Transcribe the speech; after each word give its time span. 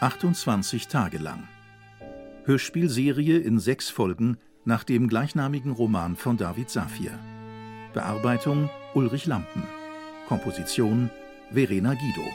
28 0.00 0.86
Tage 0.86 1.18
lang. 1.18 1.48
Hörspielserie 2.44 3.38
in 3.38 3.58
sechs 3.58 3.90
Folgen 3.90 4.36
nach 4.64 4.84
dem 4.84 5.08
gleichnamigen 5.08 5.72
Roman 5.72 6.14
von 6.14 6.36
David 6.36 6.70
Safir. 6.70 7.18
Bearbeitung 7.94 8.70
Ulrich 8.94 9.26
Lampen. 9.26 9.64
Komposition 10.28 11.10
Verena 11.50 11.94
Guido. 11.94 12.28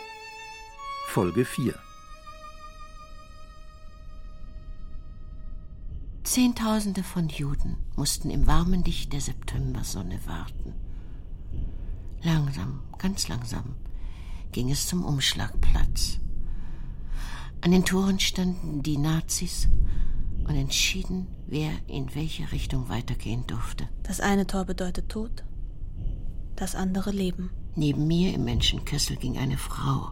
Folge 1.07 1.45
4 1.45 1.73
Zehntausende 6.23 7.03
von 7.03 7.29
Juden 7.29 7.77
mussten 7.95 8.29
im 8.29 8.45
warmen 8.45 8.83
Licht 8.83 9.13
der 9.13 9.21
Septembersonne 9.21 10.19
warten. 10.25 10.73
Langsam, 12.23 12.81
ganz 12.97 13.29
langsam 13.29 13.75
ging 14.51 14.69
es 14.69 14.85
zum 14.87 15.03
Umschlagplatz. 15.03 16.19
An 17.63 17.71
den 17.71 17.85
Toren 17.85 18.19
standen 18.19 18.83
die 18.83 18.97
Nazis 18.97 19.69
und 20.45 20.53
entschieden, 20.53 21.27
wer 21.47 21.71
in 21.87 22.13
welche 22.13 22.51
Richtung 22.51 22.89
weitergehen 22.89 23.47
durfte. 23.47 23.87
Das 24.03 24.19
eine 24.19 24.45
Tor 24.45 24.65
bedeutet 24.65 25.07
Tod, 25.07 25.45
das 26.57 26.75
andere 26.75 27.11
Leben. 27.11 27.51
Neben 27.77 28.05
mir 28.05 28.33
im 28.33 28.43
Menschenkessel 28.43 29.15
ging 29.15 29.37
eine 29.37 29.57
Frau 29.57 30.11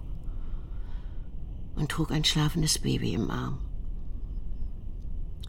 und 1.76 1.92
trug 1.92 2.12
ein 2.12 2.24
schlafendes 2.24 2.80
Baby 2.80 3.16
im 3.16 3.30
Arm. 3.30 3.60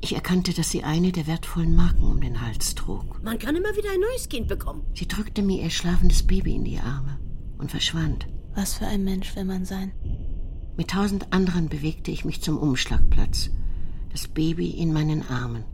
Ich 0.00 0.16
erkannte, 0.16 0.52
dass 0.52 0.70
sie 0.70 0.82
eine 0.82 1.12
der 1.12 1.28
wertvollen 1.28 1.76
Marken 1.76 2.02
um 2.02 2.20
den 2.20 2.40
Hals 2.40 2.74
trug. 2.74 3.22
Man 3.22 3.38
kann 3.38 3.54
immer 3.54 3.76
wieder 3.76 3.92
ein 3.92 4.00
neues 4.00 4.28
Kind 4.28 4.48
bekommen. 4.48 4.82
Sie 4.94 5.06
drückte 5.06 5.42
mir 5.42 5.62
ihr 5.62 5.70
schlafendes 5.70 6.24
Baby 6.24 6.56
in 6.56 6.64
die 6.64 6.80
Arme 6.80 7.20
und 7.58 7.70
verschwand. 7.70 8.26
Was 8.56 8.74
für 8.74 8.86
ein 8.86 9.04
Mensch 9.04 9.36
will 9.36 9.44
man 9.44 9.64
sein? 9.64 9.92
Mit 10.76 10.90
tausend 10.90 11.32
anderen 11.32 11.68
bewegte 11.68 12.10
ich 12.10 12.24
mich 12.24 12.40
zum 12.40 12.56
Umschlagplatz, 12.56 13.50
das 14.10 14.26
Baby 14.26 14.70
in 14.70 14.92
meinen 14.92 15.28
Armen. 15.28 15.64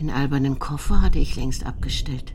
Den 0.00 0.10
albernen 0.10 0.58
Koffer 0.58 1.00
hatte 1.00 1.20
ich 1.20 1.36
längst 1.36 1.64
abgestellt. 1.64 2.34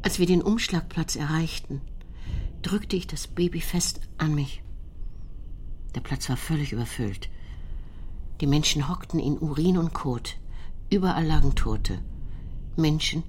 Als 0.00 0.18
wir 0.18 0.26
den 0.26 0.40
Umschlagplatz 0.40 1.16
erreichten, 1.16 1.82
drückte 2.62 2.96
ich 2.96 3.06
das 3.06 3.26
Baby 3.26 3.60
fest 3.60 4.00
an 4.16 4.34
mich. 4.34 4.62
Der 5.94 6.00
Platz 6.00 6.28
war 6.30 6.36
völlig 6.36 6.72
überfüllt. 6.72 7.28
Die 8.40 8.46
Menschen 8.46 8.88
hockten 8.88 9.20
in 9.20 9.38
Urin 9.38 9.76
und 9.76 9.92
Kot. 9.92 10.36
Überall 10.90 11.26
lagen 11.26 11.54
Tote. 11.54 11.98
Menschen, 12.76 13.24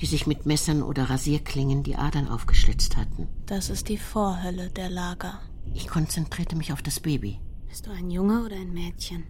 die 0.00 0.06
sich 0.06 0.26
mit 0.26 0.46
Messern 0.46 0.82
oder 0.82 1.10
Rasierklingen 1.10 1.82
die 1.82 1.96
Adern 1.96 2.28
aufgeschlitzt 2.28 2.96
hatten. 2.96 3.28
Das 3.46 3.70
ist 3.70 3.88
die 3.88 3.98
Vorhölle 3.98 4.70
der 4.70 4.90
Lager. 4.90 5.40
Ich 5.74 5.88
konzentrierte 5.88 6.56
mich 6.56 6.72
auf 6.72 6.82
das 6.82 7.00
Baby. 7.00 7.38
Bist 7.68 7.86
du 7.86 7.90
ein 7.90 8.10
Junge 8.10 8.44
oder 8.44 8.56
ein 8.56 8.72
Mädchen? 8.72 9.24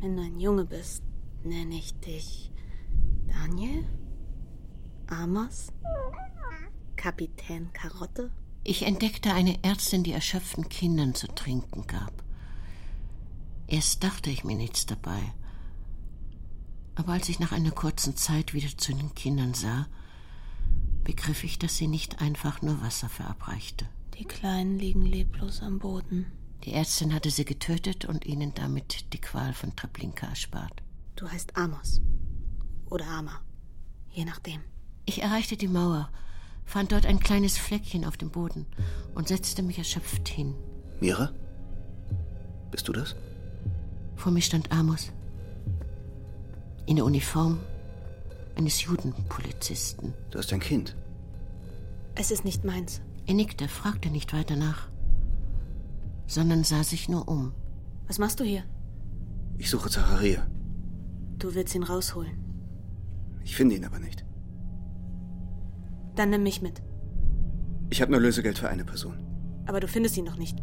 Wenn 0.00 0.16
du 0.16 0.22
ein 0.22 0.40
Junge 0.40 0.64
bist, 0.64 1.02
nenne 1.44 1.76
ich 1.76 1.98
dich 2.00 2.52
Daniel? 3.28 3.84
Amos? 5.06 5.68
Kapitän 6.96 7.72
Karotte? 7.72 8.30
Ich 8.64 8.82
entdeckte 8.82 9.32
eine 9.32 9.62
Ärztin, 9.62 10.04
die 10.04 10.12
erschöpften 10.12 10.68
Kindern 10.68 11.14
zu 11.14 11.26
trinken 11.28 11.86
gab. 11.86 12.12
Erst 13.66 14.04
dachte 14.04 14.30
ich 14.30 14.44
mir 14.44 14.56
nichts 14.56 14.86
dabei. 14.86 15.20
Aber 16.94 17.12
als 17.12 17.28
ich 17.28 17.38
nach 17.38 17.52
einer 17.52 17.70
kurzen 17.70 18.16
Zeit 18.16 18.54
wieder 18.54 18.68
zu 18.76 18.92
den 18.94 19.14
Kindern 19.14 19.54
sah, 19.54 19.86
begriff 21.04 21.44
ich, 21.44 21.58
dass 21.58 21.76
sie 21.76 21.88
nicht 21.88 22.20
einfach 22.20 22.62
nur 22.62 22.80
Wasser 22.82 23.08
verabreichte. 23.08 23.86
Die 24.18 24.24
Kleinen 24.24 24.78
liegen 24.78 25.04
leblos 25.04 25.62
am 25.62 25.78
Boden. 25.78 26.26
Die 26.64 26.72
Ärztin 26.72 27.12
hatte 27.12 27.30
sie 27.30 27.44
getötet 27.44 28.04
und 28.04 28.24
ihnen 28.24 28.54
damit 28.54 29.12
die 29.12 29.20
Qual 29.20 29.52
von 29.52 29.74
Treblinka 29.74 30.26
erspart. 30.28 30.82
Du 31.16 31.28
heißt 31.28 31.56
Amos. 31.56 32.00
Oder 32.88 33.06
Ama. 33.06 33.40
Je 34.10 34.24
nachdem. 34.24 34.60
Ich 35.06 35.22
erreichte 35.22 35.56
die 35.56 35.68
Mauer, 35.68 36.10
fand 36.64 36.92
dort 36.92 37.06
ein 37.06 37.18
kleines 37.18 37.58
Fleckchen 37.58 38.04
auf 38.04 38.16
dem 38.16 38.30
Boden 38.30 38.66
und 39.14 39.28
setzte 39.28 39.62
mich 39.62 39.78
erschöpft 39.78 40.28
hin. 40.28 40.54
Mira? 41.00 41.32
Bist 42.70 42.86
du 42.86 42.92
das? 42.92 43.16
Vor 44.14 44.30
mir 44.30 44.42
stand 44.42 44.70
Amos. 44.70 45.10
In 46.86 46.96
der 46.96 47.04
Uniform 47.04 47.60
eines 48.56 48.82
Judenpolizisten. 48.82 50.14
Du 50.30 50.38
hast 50.38 50.52
ein 50.52 50.60
Kind. 50.60 50.96
Es 52.14 52.30
ist 52.30 52.44
nicht 52.44 52.64
meins. 52.64 53.00
Er 53.26 53.34
nickte, 53.34 53.68
fragte 53.68 54.10
nicht 54.10 54.32
weiter 54.32 54.56
nach, 54.56 54.88
sondern 56.26 56.64
sah 56.64 56.82
sich 56.82 57.08
nur 57.08 57.28
um. 57.28 57.52
Was 58.08 58.18
machst 58.18 58.40
du 58.40 58.44
hier? 58.44 58.64
Ich 59.58 59.70
suche 59.70 59.90
Zacharia. 59.90 60.46
Du 61.38 61.54
willst 61.54 61.74
ihn 61.74 61.84
rausholen. 61.84 62.38
Ich 63.44 63.56
finde 63.56 63.76
ihn 63.76 63.84
aber 63.84 64.00
nicht. 64.00 64.24
Dann 66.16 66.30
nimm 66.30 66.42
mich 66.42 66.62
mit. 66.62 66.82
Ich 67.90 68.02
habe 68.02 68.12
nur 68.12 68.20
Lösegeld 68.20 68.58
für 68.58 68.68
eine 68.68 68.84
Person. 68.84 69.24
Aber 69.66 69.80
du 69.80 69.88
findest 69.88 70.16
ihn 70.16 70.24
noch 70.24 70.36
nicht. 70.36 70.58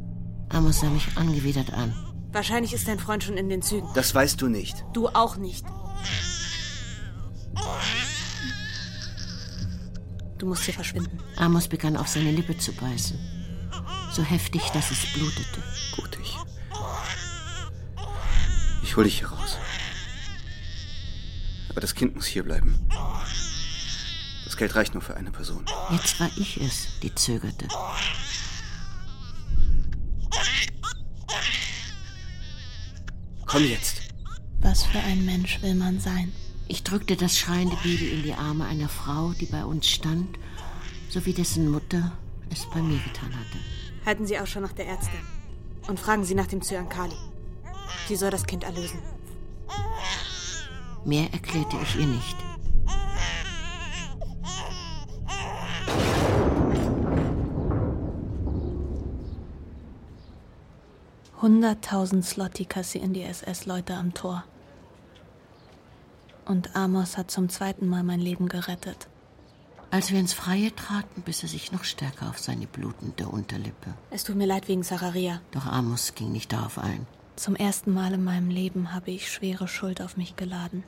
Amos 0.49 0.79
sah 0.81 0.89
mich 0.89 1.17
angewidert 1.17 1.73
an. 1.73 1.93
Wahrscheinlich 2.31 2.73
ist 2.73 2.87
dein 2.87 2.99
Freund 2.99 3.23
schon 3.23 3.37
in 3.37 3.49
den 3.49 3.61
Zügen. 3.61 3.87
Das 3.95 4.13
weißt 4.13 4.41
du 4.41 4.49
nicht. 4.49 4.85
Du 4.93 5.07
auch 5.07 5.37
nicht. 5.37 5.65
Du 10.37 10.45
musst 10.45 10.63
hier 10.63 10.73
verschwinden. 10.73 11.19
Amos 11.35 11.67
begann 11.67 11.97
auf 11.97 12.07
seine 12.07 12.31
Lippe 12.31 12.57
zu 12.57 12.71
beißen. 12.71 13.19
So 14.13 14.23
heftig, 14.23 14.69
dass 14.69 14.89
es 14.89 15.05
blutete. 15.13 15.61
Gut, 15.95 16.17
ich. 16.21 16.37
Ich 18.83 18.95
hol 18.95 19.03
dich 19.03 19.19
hier 19.19 19.27
raus. 19.27 19.57
Aber 21.69 21.81
das 21.81 21.93
Kind 21.93 22.15
muss 22.15 22.25
hier 22.25 22.43
bleiben. 22.43 22.79
Das 24.45 24.57
Geld 24.57 24.73
reicht 24.75 24.93
nur 24.93 25.03
für 25.03 25.15
eine 25.15 25.31
Person. 25.31 25.65
Jetzt 25.91 26.19
war 26.19 26.29
ich 26.37 26.57
es, 26.57 26.87
die 27.01 27.13
zögerte. 27.13 27.67
Komm 33.45 33.65
jetzt. 33.65 34.08
Was 34.61 34.83
für 34.83 34.99
ein 34.99 35.25
Mensch 35.25 35.61
will 35.61 35.75
man 35.75 35.99
sein? 35.99 36.33
Ich 36.67 36.83
drückte 36.83 37.15
das 37.15 37.37
schreiende 37.37 37.77
Baby 37.77 38.09
in 38.09 38.23
die 38.23 38.33
Arme 38.33 38.65
einer 38.65 38.89
Frau, 38.89 39.31
die 39.39 39.45
bei 39.45 39.63
uns 39.63 39.87
stand, 39.87 40.37
sowie 41.09 41.33
dessen 41.33 41.71
Mutter 41.71 42.11
es 42.51 42.65
bei 42.69 42.81
mir 42.81 42.99
getan 42.99 43.33
hatte. 43.33 43.57
Halten 44.05 44.27
Sie 44.27 44.37
Ausschau 44.37 44.59
nach 44.59 44.73
der 44.73 44.87
Ärztin 44.87 45.19
und 45.87 45.99
fragen 45.99 46.25
Sie 46.25 46.35
nach 46.35 46.47
dem 46.47 46.61
Zyankali. 46.61 47.15
Sie 48.07 48.15
soll 48.15 48.31
das 48.31 48.45
Kind 48.45 48.63
erlösen. 48.63 48.99
Mehr 51.05 51.31
erklärte 51.33 51.77
ich 51.81 51.95
ihr 51.95 52.07
nicht. 52.07 52.48
Hunderttausend 61.41 62.25
Slotti 62.25 62.65
kassieren 62.65 63.13
die 63.13 63.23
SS-Leute 63.23 63.93
am 63.93 64.13
Tor. 64.13 64.43
Und 66.45 66.75
Amos 66.75 67.17
hat 67.17 67.31
zum 67.31 67.47
zweiten 67.47 67.87
Mal 67.87 68.03
mein 68.03 68.19
Leben 68.19 68.49
gerettet. 68.49 69.07
Als 69.91 70.11
wir 70.11 70.19
ins 70.19 70.33
Freie 70.33 70.75
traten, 70.75 71.21
biss 71.21 71.41
er 71.43 71.49
sich 71.49 71.71
noch 71.71 71.85
stärker 71.85 72.29
auf 72.29 72.39
seine 72.39 72.67
blutende 72.67 73.27
Unterlippe. 73.27 73.93
Es 74.11 74.25
tut 74.25 74.35
mir 74.35 74.47
leid 74.47 74.67
wegen 74.67 74.83
Zacharia. 74.83 75.41
Doch 75.51 75.65
Amos 75.65 76.13
ging 76.13 76.31
nicht 76.31 76.51
darauf 76.51 76.77
ein. 76.77 77.07
Zum 77.37 77.55
ersten 77.55 77.93
Mal 77.93 78.13
in 78.13 78.23
meinem 78.23 78.49
Leben 78.49 78.93
habe 78.93 79.11
ich 79.11 79.31
schwere 79.31 79.69
Schuld 79.69 80.01
auf 80.01 80.17
mich 80.17 80.35
geladen. 80.35 80.83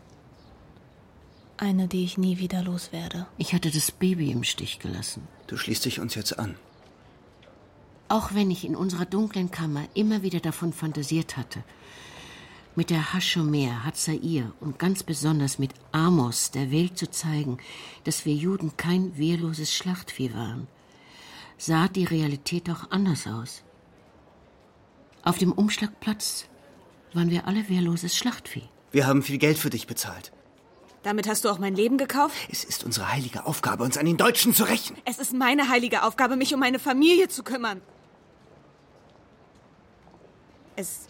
Eine, 1.56 1.88
die 1.88 2.04
ich 2.04 2.18
nie 2.18 2.40
wieder 2.40 2.62
loswerde. 2.62 3.26
Ich 3.38 3.54
hatte 3.54 3.72
das 3.72 3.92
Baby 3.92 4.32
im 4.32 4.44
Stich 4.44 4.80
gelassen. 4.80 5.28
Du 5.48 5.56
schließt 5.56 5.86
dich 5.86 6.02
uns 6.02 6.16
jetzt 6.16 6.38
an. 6.38 6.56
Auch 8.12 8.34
wenn 8.34 8.52
ich 8.52 8.66
in 8.66 8.76
unserer 8.76 9.06
dunklen 9.06 9.52
Kammer 9.52 9.86
immer 9.94 10.22
wieder 10.22 10.42
davon 10.42 10.74
fantasiert 10.74 11.38
hatte, 11.38 11.64
mit 12.76 12.90
der 12.90 13.14
Haschomer, 13.14 13.86
Hatzair 13.86 14.52
und 14.60 14.78
ganz 14.78 15.02
besonders 15.04 15.60
mit 15.60 15.72
Amos 15.94 16.52
der 16.52 16.72
Welt 16.72 16.98
zu 16.98 17.10
zeigen, 17.10 17.58
dass 18.04 18.26
wir 18.26 18.34
Juden 18.34 18.76
kein 18.76 19.18
wehrloses 19.18 19.74
Schlachtvieh 19.74 20.34
waren, 20.34 20.68
sah 21.58 21.88
die 21.88 22.04
Realität 22.04 22.70
auch 22.70 22.92
anders 22.92 23.28
aus. 23.28 23.64
Auf 25.24 25.38
dem 25.38 25.54
Umschlagplatz 25.54 26.50
waren 27.14 27.30
wir 27.30 27.48
alle 27.48 27.70
wehrloses 27.70 28.18
Schlachtvieh. 28.18 28.68
Wir 28.92 29.08
haben 29.08 29.24
viel 29.24 29.38
Geld 29.38 29.58
für 29.58 29.70
dich 29.70 29.88
bezahlt. 29.88 30.34
Damit 31.04 31.30
hast 31.30 31.46
du 31.46 31.50
auch 31.50 31.60
mein 31.60 31.76
Leben 31.76 31.98
gekauft? 31.98 32.36
Es 32.52 32.66
ist 32.66 32.84
unsere 32.84 33.10
heilige 33.10 33.46
Aufgabe, 33.46 33.86
uns 33.86 33.96
an 33.96 34.06
den 34.06 34.18
Deutschen 34.18 34.54
zu 34.54 34.66
rächen. 34.66 34.98
Es 35.06 35.18
ist 35.18 35.32
meine 35.32 35.70
heilige 35.70 36.04
Aufgabe, 36.04 36.36
mich 36.36 36.54
um 36.54 36.60
meine 36.60 36.78
Familie 36.78 37.30
zu 37.30 37.44
kümmern. 37.44 37.82
Es. 40.82 41.08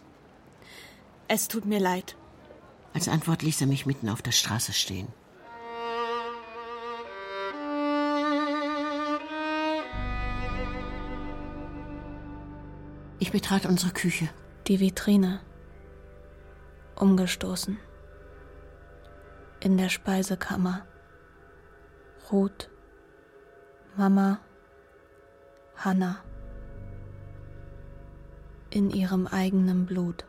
Es 1.30 1.48
tut 1.48 1.66
mir 1.66 1.80
leid. 1.80 2.18
Als 2.94 3.08
Antwort 3.08 3.42
ließ 3.42 3.62
er 3.62 3.68
mich 3.68 3.86
mitten 3.86 4.10
auf 4.10 4.22
der 4.22 4.34
Straße 4.34 4.74
stehen. 4.74 5.08
Ich 13.20 13.32
betrat 13.32 13.66
unsere 13.66 13.94
Küche. 13.94 14.28
Die 14.68 14.82
Vitrine. 14.82 15.40
Umgestoßen. 16.96 17.80
In 19.62 19.78
der 19.78 19.88
Speisekammer. 19.88 20.86
Ruth. 22.30 22.70
Mama. 23.96 24.42
Hannah. 25.78 26.18
In 28.74 28.90
ihrem 28.90 29.28
eigenen 29.28 29.86
Blut. 29.86 30.24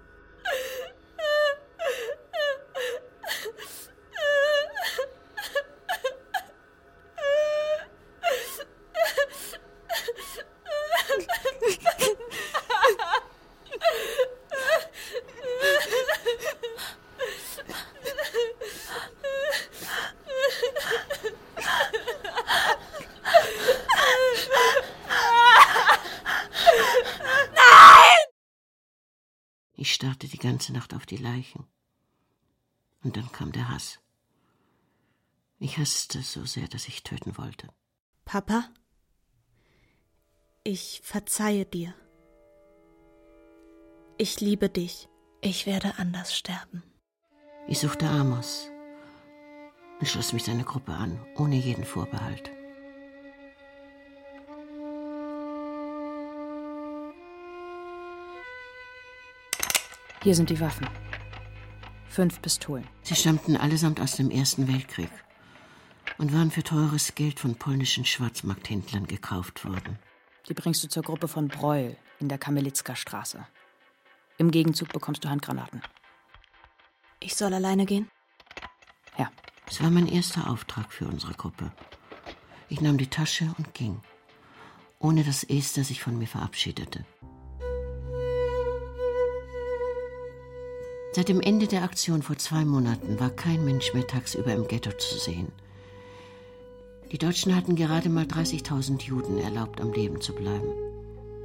Ganze 30.62 30.72
Nacht 30.74 30.94
auf 30.94 31.06
die 31.06 31.16
Leichen. 31.16 31.66
Und 33.02 33.16
dann 33.16 33.32
kam 33.32 33.50
der 33.50 33.68
Hass. 33.68 33.98
Ich 35.58 35.76
hasste 35.76 36.22
so 36.22 36.44
sehr, 36.44 36.68
dass 36.68 36.86
ich 36.86 37.02
töten 37.02 37.36
wollte. 37.36 37.66
Papa, 38.24 38.68
ich 40.62 41.00
verzeihe 41.02 41.66
dir. 41.66 41.94
Ich 44.18 44.40
liebe 44.40 44.68
dich. 44.68 45.08
Ich 45.40 45.66
werde 45.66 45.98
anders 45.98 46.32
sterben. 46.32 46.84
Ich 47.66 47.80
suchte 47.80 48.06
Amos 48.06 48.68
und 49.98 50.06
schloss 50.06 50.32
mich 50.32 50.44
seiner 50.44 50.62
Gruppe 50.62 50.92
an, 50.92 51.26
ohne 51.34 51.56
jeden 51.56 51.84
Vorbehalt. 51.84 52.52
Hier 60.22 60.36
sind 60.36 60.50
die 60.50 60.60
Waffen. 60.60 60.88
Fünf 62.08 62.40
Pistolen. 62.40 62.86
Sie 63.02 63.16
stammten 63.16 63.56
allesamt 63.56 64.00
aus 64.00 64.14
dem 64.14 64.30
Ersten 64.30 64.68
Weltkrieg 64.68 65.10
und 66.18 66.32
waren 66.32 66.52
für 66.52 66.62
teures 66.62 67.16
Geld 67.16 67.40
von 67.40 67.56
polnischen 67.56 68.04
Schwarzmarkthändlern 68.04 69.08
gekauft 69.08 69.64
worden. 69.64 69.98
Die 70.48 70.54
bringst 70.54 70.84
du 70.84 70.88
zur 70.88 71.02
Gruppe 71.02 71.26
von 71.26 71.48
Breuel 71.48 71.96
in 72.20 72.28
der 72.28 72.38
Kamelitzka 72.38 72.94
Straße. 72.94 73.44
Im 74.38 74.52
Gegenzug 74.52 74.92
bekommst 74.92 75.24
du 75.24 75.28
Handgranaten. 75.28 75.82
Ich 77.18 77.34
soll 77.34 77.52
alleine 77.52 77.84
gehen? 77.84 78.08
Ja. 79.18 79.28
Es 79.68 79.82
war 79.82 79.90
mein 79.90 80.06
erster 80.06 80.48
Auftrag 80.50 80.92
für 80.92 81.06
unsere 81.06 81.34
Gruppe. 81.34 81.72
Ich 82.68 82.80
nahm 82.80 82.96
die 82.96 83.08
Tasche 83.10 83.52
und 83.58 83.74
ging, 83.74 84.00
ohne 85.00 85.24
dass 85.24 85.42
Esther 85.42 85.82
sich 85.82 86.00
von 86.00 86.16
mir 86.16 86.28
verabschiedete. 86.28 87.04
Seit 91.14 91.28
dem 91.28 91.42
Ende 91.42 91.66
der 91.66 91.82
Aktion 91.82 92.22
vor 92.22 92.38
zwei 92.38 92.64
Monaten 92.64 93.20
war 93.20 93.28
kein 93.28 93.66
Mensch 93.66 93.92
mehr 93.92 94.06
tagsüber 94.06 94.54
im 94.54 94.66
Ghetto 94.66 94.92
zu 94.92 95.18
sehen. 95.18 95.52
Die 97.10 97.18
Deutschen 97.18 97.54
hatten 97.54 97.76
gerade 97.76 98.08
mal 98.08 98.24
30.000 98.24 99.02
Juden 99.02 99.36
erlaubt, 99.36 99.82
am 99.82 99.92
Leben 99.92 100.22
zu 100.22 100.32
bleiben. 100.32 100.72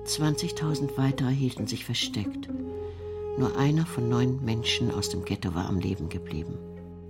20.000 0.05 0.95
weitere 0.95 1.31
hielten 1.31 1.67
sich 1.67 1.83
versteckt. 1.83 2.47
Nur 3.37 3.57
einer 3.57 3.85
von 3.85 4.07
neun 4.07 4.43
Menschen 4.45 4.89
aus 4.89 5.09
dem 5.09 5.25
Ghetto 5.25 5.53
war 5.53 5.67
am 5.67 5.79
Leben 5.79 6.07
geblieben. 6.07 6.57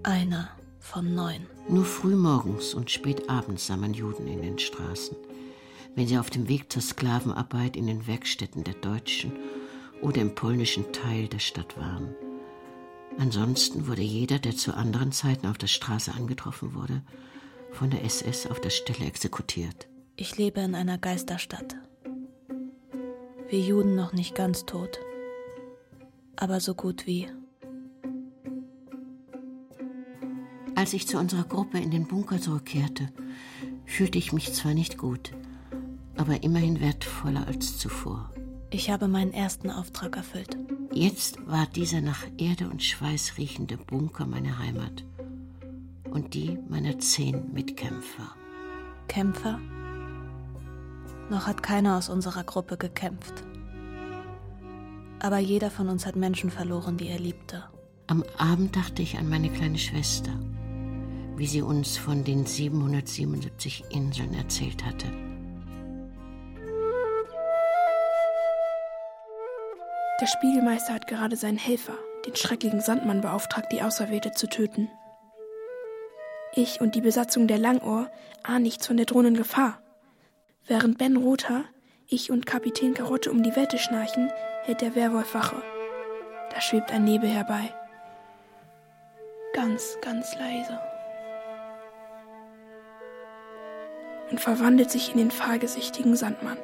Einer 0.01 0.50
von 0.80 1.13
neun. 1.13 1.45
Nur 1.69 1.86
frühmorgens 1.86 2.74
und 2.74 2.89
spät 2.89 3.30
abends 3.30 3.68
sah 3.68 3.77
man 3.77 3.94
Juden 3.94 4.25
in 4.25 4.42
den 4.42 4.57
Straßen, 4.57 5.15
wenn 5.94 6.07
sie 6.07 6.18
auf 6.18 6.31
dem 6.31 6.50
Weg 6.50 6.71
zur 6.71 6.81
Sklavenarbeit 6.81 7.77
in 7.77 7.86
den 7.86 8.07
Werkstätten 8.07 8.63
der 8.63 8.74
Deutschen 8.74 9.31
oder 10.01 10.21
im 10.21 10.33
polnischen 10.33 10.92
Teil 10.92 11.27
der 11.27 11.39
Stadt 11.39 11.77
waren. 11.77 12.15
Ansonsten 13.18 13.88
wurde 13.88 14.04
jeder, 14.04 14.40
der 14.40 14.56
zu 14.56 14.75
anderen 14.75 15.12
Zeiten 15.12 15.48
auf 15.48 15.58
der 15.58 15.68
Straße 15.68 16.14
angetroffen 16.14 16.75
wurde, 16.75 17.02
von 17.72 17.90
der 17.90 18.04
SS 18.04 18.48
auf 18.48 18.62
der 18.62 18.69
Stelle 18.69 19.06
exekutiert. 19.06 19.88
Ich 20.16 20.38
lebe 20.38 20.62
in 20.62 20.75
einer 20.75 20.98
Geisterstadt. 20.98 21.75
Wir 23.50 23.60
Juden 23.60 23.96
noch 23.96 24.14
nicht 24.14 24.36
ganz 24.36 24.66
tot, 24.66 25.00
aber 26.36 26.60
so 26.60 26.75
gut 26.75 27.08
wie. 27.08 27.28
Als 30.75 30.94
ich 30.94 31.08
zu 31.08 31.18
unserer 31.18 31.44
Gruppe 31.44 31.80
in 31.80 31.90
den 31.90 32.08
Bunker 32.08 32.40
zurückkehrte, 32.40 33.10
fühlte 33.86 34.18
ich 34.19 34.31
mich 34.31 34.54
zwar 34.54 34.74
nicht 34.74 34.98
gut, 34.98 35.31
aber 36.18 36.44
immerhin 36.44 36.81
wertvoller 36.81 37.48
als 37.48 37.80
zuvor. 37.80 38.31
Ich 38.69 38.92
habe 38.92 39.08
meinen 39.08 39.34
ersten 39.34 39.72
Auftrag 39.72 40.18
erfüllt. 40.18 40.58
Jetzt 40.94 41.45
war 41.48 41.68
dieser 41.68 42.01
nach 42.01 42.24
Erde 42.38 42.69
und 42.69 42.81
Schweiß 42.84 43.38
riechende 43.38 43.78
Bunker 43.78 44.25
meine 44.25 44.57
Heimat 44.57 45.04
und 46.10 46.34
die 46.34 46.57
meiner 46.69 46.98
zehn 47.00 47.54
Mitkämpfer. 47.54 48.36
Kämpfer? 49.07 49.60
Noch 51.30 51.45
hat 51.45 51.62
keiner 51.62 51.98
aus 51.98 52.10
unserer 52.10 52.44
Gruppe 52.44 52.78
gekämpft. 52.78 53.44
Aber 55.19 55.39
jeder 55.39 55.69
von 55.69 55.89
uns 55.89 56.06
hat 56.06 56.16
Menschen 56.16 56.50
verloren, 56.50 56.98
die 56.98 57.07
er 57.07 57.19
liebte. 57.19 57.63
Am 58.07 58.24
Abend 58.38 58.75
dachte 58.75 59.01
ich 59.01 59.18
an 59.18 59.30
meine 59.30 59.50
kleine 59.50 59.78
Schwester, 59.78 60.31
wie 61.36 61.48
sie 61.48 61.62
uns 61.62 61.98
von 61.98 62.24
den 62.24 62.45
777 62.45 63.83
Inseln 63.90 64.33
erzählt 64.33 64.86
hatte. 64.86 65.27
Der 70.19 70.25
Spiegelmeister 70.25 70.94
hat 70.94 71.06
gerade 71.06 71.36
seinen 71.36 71.60
Helfer, 71.60 71.94
den 72.25 72.36
schrecklichen 72.36 72.81
Sandmann, 72.81 73.22
beauftragt, 73.22 73.72
die 73.72 73.84
Auserwählte 73.84 74.31
zu 74.31 74.48
töten. 74.48 74.90
Ich 76.54 76.81
und 76.81 76.96
die 76.96 77.02
Besatzung 77.02 77.48
der 77.48 77.60
Langohr 77.60 78.10
ahnen 78.42 78.64
nichts 78.64 78.88
von 78.88 78.98
der 78.98 79.06
drohenden 79.06 79.38
Gefahr. 79.38 79.80
Während 80.66 80.97
Ben 80.97 81.18
Rother, 81.18 81.66
ich 82.07 82.31
und 82.31 82.47
Kapitän 82.47 82.95
Karotte 82.95 83.30
um 83.30 83.44
die 83.44 83.56
Wette 83.56 83.78
schnarchen, 83.78 84.31
hält 84.64 84.81
der 84.81 84.95
Werwolf 84.95 85.36
Wache. 85.36 85.62
Da 86.50 86.62
schwebt 86.62 86.92
ein 86.92 87.04
Nebel 87.04 87.30
herbei. 87.30 87.71
Ganz, 89.54 89.97
ganz 90.02 90.33
leise. 90.36 90.80
Und 94.31 94.40
verwandelt 94.40 94.90
sich 94.90 95.12
in 95.12 95.19
den 95.19 95.31
fahlgesichtigen 95.31 96.16
Sandmann. 96.16 96.57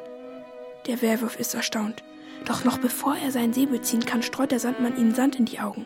Der 0.87 1.01
Werwolf 1.03 1.39
ist 1.39 1.53
erstaunt. 1.53 2.03
Doch 2.45 2.63
noch 2.63 2.77
bevor 2.77 3.15
er 3.15 3.31
seinen 3.31 3.53
Säbel 3.53 3.81
ziehen 3.81 4.05
kann, 4.05 4.21
streut 4.21 4.51
der 4.51 4.59
Sandmann 4.59 4.97
ihm 4.97 5.13
Sand 5.13 5.37
in 5.37 5.45
die 5.45 5.59
Augen. 5.59 5.85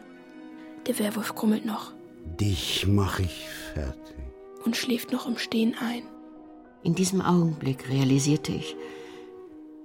Der 0.88 0.98
Werwolf 1.00 1.36
grummelt 1.36 1.66
noch. 1.66 1.94
Dich 2.40 2.88
mach 2.88 3.20
ich 3.20 3.48
fertig. 3.74 4.16
Und 4.64 4.76
schläft 4.76 5.12
noch 5.12 5.28
im 5.28 5.38
Stehen 5.38 5.76
ein. 5.80 6.04
In 6.84 6.96
diesem 6.96 7.22
Augenblick 7.22 7.90
realisierte 7.90 8.52
ich, 8.52 8.76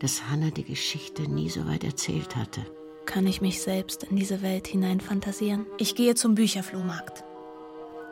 dass 0.01 0.29
Hannah 0.29 0.51
die 0.51 0.65
Geschichte 0.65 1.23
nie 1.23 1.49
so 1.49 1.67
weit 1.67 1.85
erzählt 1.85 2.37
hatte. 2.37 2.63
Kann 3.07 3.27
ich 3.27 3.41
mich 3.41 3.61
selbst 3.63 4.05
in 4.05 4.17
diese 4.17 4.43
Welt 4.43 4.67
hineinfantasieren? 4.67 5.67
Ich 5.79 5.95
gehe 5.95 6.15
zum 6.15 6.35
Bücherflohmarkt. 6.35 7.25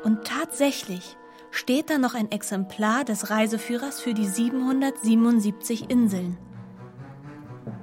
Und 0.05 0.25
tatsächlich 0.25 1.17
steht 1.51 1.91
da 1.91 1.99
noch 1.99 2.15
ein 2.15 2.31
Exemplar 2.31 3.05
des 3.05 3.31
Reiseführers 3.31 4.01
für 4.01 4.15
die 4.15 4.27
777 4.27 5.91
Inseln. 5.91 6.37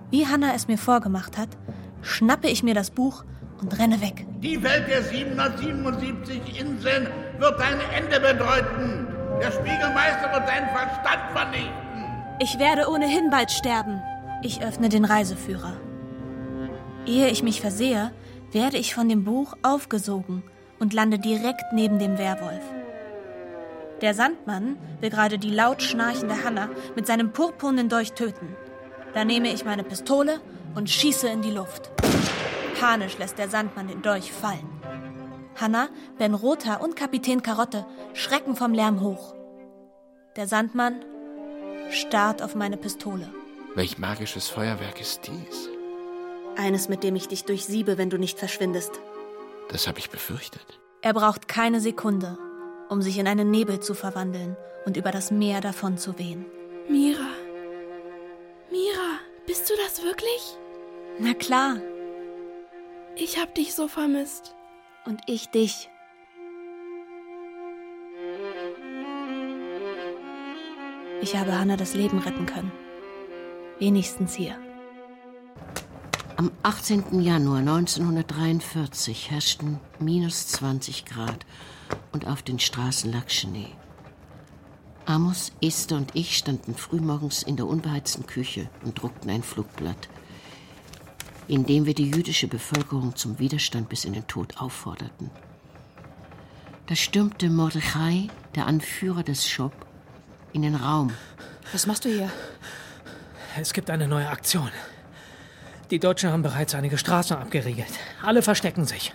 Wie 0.10 0.26
Hannah 0.26 0.54
es 0.56 0.68
mir 0.68 0.78
vorgemacht 0.78 1.38
hat, 1.38 1.50
schnappe 2.02 2.48
ich 2.48 2.64
mir 2.64 2.74
das 2.74 2.92
Buch 2.92 3.26
und 3.62 3.78
renne 3.78 4.02
weg. 4.02 4.26
Die 4.40 4.62
Welt 4.64 4.88
der 4.88 5.04
777 5.04 6.62
Inseln 6.62 7.08
wird 7.40 7.60
dein 7.60 7.80
Ende 7.92 8.20
bedeuten. 8.20 9.08
Der 9.42 9.52
Spiegelmeister 9.52 10.32
wird 10.32 10.48
deinen 10.48 10.70
Verstand 10.70 11.32
vernichten. 11.34 11.74
Ich 12.40 12.58
werde 12.58 12.90
ohnehin 12.90 13.30
bald 13.30 13.52
sterben. 13.52 14.02
Ich 14.44 14.64
öffne 14.64 14.90
den 14.90 15.04
Reiseführer. 15.04 15.74
Ehe 17.06 17.30
ich 17.30 17.44
mich 17.44 17.60
versehe, 17.60 18.12
werde 18.52 18.78
ich 18.78 18.96
von 18.96 19.10
dem 19.10 19.24
Buch 19.26 19.56
aufgesogen 19.62 20.44
und 20.80 20.94
lande 20.94 21.20
direkt 21.20 21.74
neben 21.74 22.00
dem 22.00 22.18
Werwolf. 22.18 22.64
Der 24.02 24.14
Sandmann 24.14 24.78
will 25.02 25.10
gerade 25.10 25.40
die 25.40 25.50
laut 25.50 25.82
schnarchende 25.82 26.44
Hanna 26.44 26.70
mit 26.96 27.08
seinem 27.08 27.34
purpurnen 27.34 27.90
Dolch 27.90 28.14
töten. 28.14 28.56
Da 29.18 29.26
nehme 29.26 29.52
ich 29.52 29.66
meine 29.66 29.84
Pistole 29.84 30.40
und 30.76 30.92
schieße 30.92 31.28
in 31.28 31.42
die 31.42 31.50
Luft. 31.50 31.90
Panisch 32.80 33.18
lässt 33.18 33.40
der 33.40 33.50
Sandmann 33.50 33.88
den 33.88 34.04
Dolch 34.04 34.32
fallen. 34.32 34.70
Hanna, 35.56 35.90
Ben 36.20 36.36
Rother 36.36 36.82
und 36.82 36.96
Kapitän 36.96 37.42
Karotte 37.42 37.88
schrecken 38.14 38.56
vom 38.56 38.76
Lärm 38.76 39.02
hoch. 39.02 39.34
Der 40.36 40.46
Sandmann 40.46 41.04
starrt 41.90 42.44
auf 42.44 42.54
meine 42.54 42.78
Pistole. 42.78 43.28
Welch 43.74 43.98
magisches 43.98 44.50
Feuerwerk 44.50 45.02
ist 45.02 45.22
dies? 45.26 45.68
Eines, 46.56 46.88
mit 46.88 47.02
dem 47.02 47.16
ich 47.16 47.28
dich 47.28 47.44
durchsiebe, 47.44 47.98
wenn 47.98 48.12
du 48.12 48.20
nicht 48.20 48.38
verschwindest. 48.38 49.02
Das 49.70 49.88
habe 49.88 49.98
ich 49.98 50.12
befürchtet. 50.12 50.80
Er 51.02 51.16
braucht 51.16 51.48
keine 51.48 51.80
Sekunde, 51.80 52.38
um 52.88 53.02
sich 53.02 53.18
in 53.18 53.28
einen 53.28 53.50
Nebel 53.50 53.80
zu 53.80 53.96
verwandeln 53.96 54.56
und 54.86 54.96
über 54.96 55.10
das 55.10 55.32
Meer 55.32 55.60
davon 55.60 55.98
zu 55.98 56.20
wehen. 56.20 56.46
Mira. 56.88 57.26
Mira, 58.70 59.07
bist 59.58 59.72
du 59.72 59.74
das 59.76 60.04
wirklich? 60.04 60.56
Na 61.18 61.34
klar. 61.34 61.78
Ich 63.16 63.40
hab 63.40 63.56
dich 63.56 63.74
so 63.74 63.88
vermisst. 63.88 64.54
Und 65.06 65.22
ich 65.26 65.50
dich. 65.50 65.90
Ich 71.22 71.36
habe 71.36 71.58
Hannah 71.58 71.76
das 71.76 71.96
Leben 71.96 72.20
retten 72.20 72.46
können. 72.46 72.72
Wenigstens 73.80 74.36
hier. 74.36 74.60
Am 76.36 76.52
18. 76.62 77.22
Januar 77.22 77.60
1943 77.60 79.32
herrschten 79.32 79.80
minus 79.98 80.50
20 80.50 81.06
Grad 81.06 81.48
und 82.12 82.28
auf 82.28 82.44
den 82.44 82.60
Straßen 82.60 83.12
lag 83.12 83.30
Schnee. 83.30 83.74
Amos, 85.08 85.54
Esther 85.62 85.96
und 85.96 86.14
ich 86.16 86.38
standen 86.38 86.76
frühmorgens 86.76 87.42
in 87.42 87.56
der 87.56 87.66
unbeheizten 87.66 88.26
Küche 88.26 88.70
und 88.84 89.02
druckten 89.02 89.30
ein 89.32 89.42
Flugblatt, 89.42 90.10
in 91.48 91.66
dem 91.66 91.86
wir 91.86 91.94
die 91.94 92.12
jüdische 92.12 92.50
Bevölkerung 92.50 93.16
zum 93.16 93.40
Widerstand 93.40 93.88
bis 93.88 94.04
in 94.04 94.12
den 94.12 94.28
Tod 94.28 94.58
aufforderten. 94.58 95.32
Da 96.88 96.96
stürmte 96.96 97.50
Mordechai, 97.50 98.28
der 98.56 98.66
Anführer 98.66 99.24
des 99.24 99.48
Schop, 99.48 99.72
in 100.52 100.64
den 100.64 100.76
Raum. 100.76 101.14
Was 101.72 101.88
machst 101.88 102.04
du 102.04 102.10
hier? 102.10 102.30
Es 103.58 103.72
gibt 103.72 103.90
eine 103.90 104.10
neue 104.10 104.28
Aktion. 104.28 104.72
Die 105.90 106.00
Deutschen 106.00 106.34
haben 106.34 106.44
bereits 106.44 106.76
einige 106.76 106.98
Straßen 106.98 107.38
abgeriegelt. 107.38 107.94
Alle 108.22 108.42
verstecken 108.42 108.86
sich. 108.86 109.14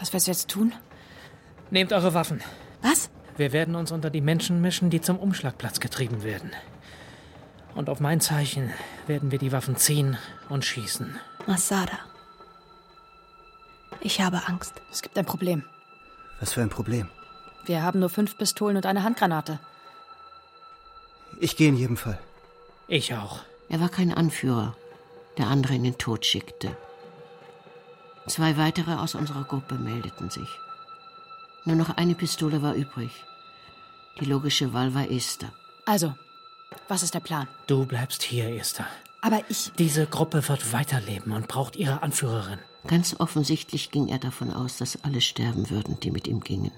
Was 0.00 0.10
du 0.10 0.30
jetzt 0.30 0.48
tun? 0.48 0.72
Nehmt 1.70 1.92
eure 1.92 2.14
Waffen. 2.14 2.40
Was? 2.80 3.10
Wir 3.36 3.52
werden 3.52 3.74
uns 3.74 3.92
unter 3.92 4.10
die 4.10 4.20
Menschen 4.20 4.60
mischen, 4.60 4.90
die 4.90 5.00
zum 5.00 5.18
Umschlagplatz 5.18 5.80
getrieben 5.80 6.22
werden. 6.22 6.50
Und 7.74 7.90
auf 7.90 8.00
mein 8.00 8.20
Zeichen 8.20 8.72
werden 9.06 9.30
wir 9.30 9.38
die 9.38 9.52
Waffen 9.52 9.76
ziehen 9.76 10.16
und 10.48 10.64
schießen. 10.64 11.18
Masada. 11.46 11.98
Ich 14.00 14.20
habe 14.20 14.40
Angst. 14.46 14.74
Es 14.90 15.02
gibt 15.02 15.18
ein 15.18 15.26
Problem. 15.26 15.64
Was 16.40 16.54
für 16.54 16.62
ein 16.62 16.70
Problem? 16.70 17.08
Wir 17.66 17.82
haben 17.82 18.00
nur 18.00 18.08
fünf 18.08 18.38
Pistolen 18.38 18.76
und 18.76 18.86
eine 18.86 19.02
Handgranate. 19.02 19.58
Ich 21.38 21.56
gehe 21.56 21.68
in 21.68 21.76
jedem 21.76 21.96
Fall. 21.96 22.18
Ich 22.88 23.14
auch. 23.14 23.40
Er 23.68 23.80
war 23.80 23.88
kein 23.88 24.12
Anführer, 24.12 24.74
der 25.36 25.48
andere 25.48 25.74
in 25.74 25.84
den 25.84 25.98
Tod 25.98 26.24
schickte. 26.24 26.74
Zwei 28.26 28.56
weitere 28.56 28.94
aus 28.94 29.14
unserer 29.14 29.44
Gruppe 29.44 29.74
meldeten 29.74 30.30
sich. 30.30 30.48
Nur 31.66 31.76
noch 31.76 31.96
eine 31.96 32.14
Pistole 32.14 32.62
war 32.62 32.74
übrig. 32.74 33.10
Die 34.20 34.24
logische 34.24 34.72
Wahl 34.72 34.94
war 34.94 35.10
Esther. 35.10 35.52
Also, 35.84 36.14
was 36.86 37.02
ist 37.02 37.12
der 37.12 37.20
Plan? 37.20 37.48
Du 37.66 37.84
bleibst 37.84 38.22
hier, 38.22 38.48
Esther. 38.48 38.86
Aber 39.20 39.42
ich. 39.48 39.72
Diese 39.76 40.06
Gruppe 40.06 40.48
wird 40.48 40.72
weiterleben 40.72 41.32
und 41.32 41.48
braucht 41.48 41.74
ihre 41.74 42.02
Anführerin. 42.02 42.60
Ganz 42.86 43.16
offensichtlich 43.18 43.90
ging 43.90 44.06
er 44.06 44.20
davon 44.20 44.52
aus, 44.52 44.78
dass 44.78 45.02
alle 45.02 45.20
sterben 45.20 45.68
würden, 45.68 45.98
die 45.98 46.12
mit 46.12 46.28
ihm 46.28 46.38
gingen. 46.38 46.70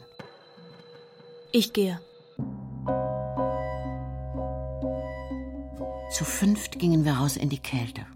Ich 1.52 1.74
gehe. 1.74 2.00
Zu 6.10 6.24
fünft 6.24 6.78
gingen 6.78 7.04
wir 7.04 7.12
raus 7.12 7.36
in 7.36 7.50
die 7.50 7.58
Kälte. 7.58 8.06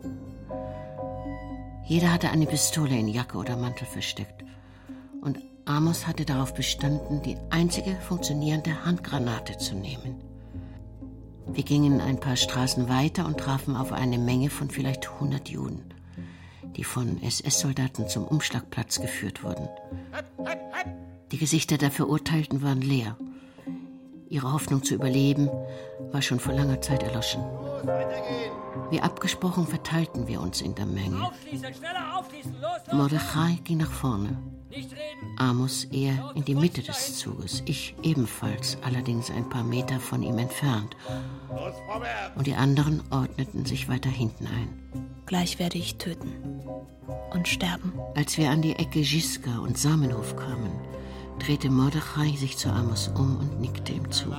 Jeder 1.84 2.10
hatte 2.10 2.30
eine 2.30 2.46
Pistole 2.46 2.96
in 2.96 3.08
Jacke 3.08 3.36
oder 3.36 3.58
Mantel 3.58 3.86
versteckt. 3.86 4.42
Und 5.20 5.38
Amos 5.64 6.06
hatte 6.06 6.24
darauf 6.24 6.54
bestanden, 6.54 7.22
die 7.22 7.36
einzige 7.50 7.94
funktionierende 7.96 8.84
Handgranate 8.84 9.58
zu 9.58 9.74
nehmen. 9.74 10.20
Wir 11.46 11.64
gingen 11.64 12.00
ein 12.00 12.18
paar 12.18 12.36
Straßen 12.36 12.88
weiter 12.88 13.26
und 13.26 13.38
trafen 13.38 13.76
auf 13.76 13.92
eine 13.92 14.18
Menge 14.18 14.50
von 14.50 14.70
vielleicht 14.70 15.08
100 15.08 15.48
Juden, 15.48 15.82
die 16.76 16.84
von 16.84 17.22
SS-Soldaten 17.22 18.08
zum 18.08 18.24
Umschlagplatz 18.24 19.00
geführt 19.00 19.42
wurden. 19.42 19.68
Die 21.30 21.38
Gesichter 21.38 21.78
der 21.78 21.90
Verurteilten 21.90 22.62
waren 22.62 22.80
leer. 22.80 23.16
Ihre 24.28 24.52
Hoffnung 24.52 24.82
zu 24.82 24.94
überleben 24.94 25.50
war 26.10 26.22
schon 26.22 26.40
vor 26.40 26.54
langer 26.54 26.80
Zeit 26.80 27.02
erloschen. 27.02 27.42
Wie 28.90 29.00
abgesprochen 29.00 29.66
verteilten 29.66 30.26
wir 30.26 30.40
uns 30.40 30.60
in 30.60 30.74
der 30.74 30.86
Menge. 30.86 31.30
Mordechai 32.92 33.58
ging 33.64 33.78
nach 33.78 33.90
vorne. 33.92 34.38
Amos 35.36 35.84
eher 35.84 36.32
in 36.34 36.44
die 36.44 36.54
Mitte 36.54 36.82
des 36.82 37.18
Zuges, 37.18 37.62
ich 37.66 37.94
ebenfalls, 38.02 38.78
allerdings 38.82 39.30
ein 39.30 39.48
paar 39.48 39.64
Meter 39.64 39.98
von 39.98 40.22
ihm 40.22 40.38
entfernt. 40.38 40.96
Und 42.36 42.46
die 42.46 42.54
anderen 42.54 43.02
ordneten 43.10 43.64
sich 43.64 43.88
weiter 43.88 44.10
hinten 44.10 44.46
ein. 44.46 44.68
Gleich 45.26 45.58
werde 45.58 45.78
ich 45.78 45.96
töten. 45.96 46.32
Und 47.32 47.48
sterben. 47.48 47.92
Als 48.14 48.36
wir 48.36 48.50
an 48.50 48.62
die 48.62 48.76
Ecke 48.76 49.00
Giska 49.00 49.58
und 49.58 49.78
Samenhof 49.78 50.36
kamen, 50.36 50.72
drehte 51.38 51.70
Mordechai 51.70 52.36
sich 52.36 52.56
zu 52.58 52.70
Amos 52.70 53.08
um 53.08 53.38
und 53.38 53.60
nickte 53.60 53.92
ihm 53.92 54.10
zu. 54.10 54.34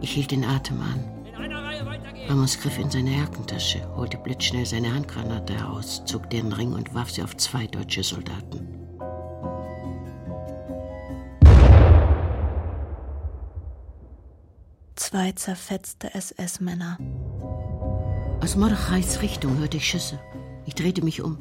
Ich 0.00 0.12
hielt 0.12 0.30
den 0.30 0.44
Atem 0.44 0.80
an. 0.80 1.04
Amos 2.28 2.58
griff 2.58 2.78
in 2.78 2.90
seine 2.90 3.16
Jackentasche, 3.16 3.86
holte 3.94 4.16
blitzschnell 4.16 4.66
seine 4.66 4.92
Handgranate 4.92 5.54
heraus, 5.54 6.02
zog 6.06 6.28
den 6.30 6.52
Ring 6.52 6.72
und 6.72 6.94
warf 6.94 7.10
sie 7.10 7.22
auf 7.22 7.36
zwei 7.36 7.66
deutsche 7.66 8.02
Soldaten. 8.02 8.75
Zwei 14.96 15.32
zerfetzte 15.32 16.14
SS-Männer. 16.14 16.96
Aus 18.40 18.56
Mordechais 18.56 19.20
Richtung 19.20 19.58
hörte 19.58 19.76
ich 19.76 19.86
Schüsse. 19.86 20.18
Ich 20.64 20.74
drehte 20.74 21.04
mich 21.04 21.20
um. 21.20 21.36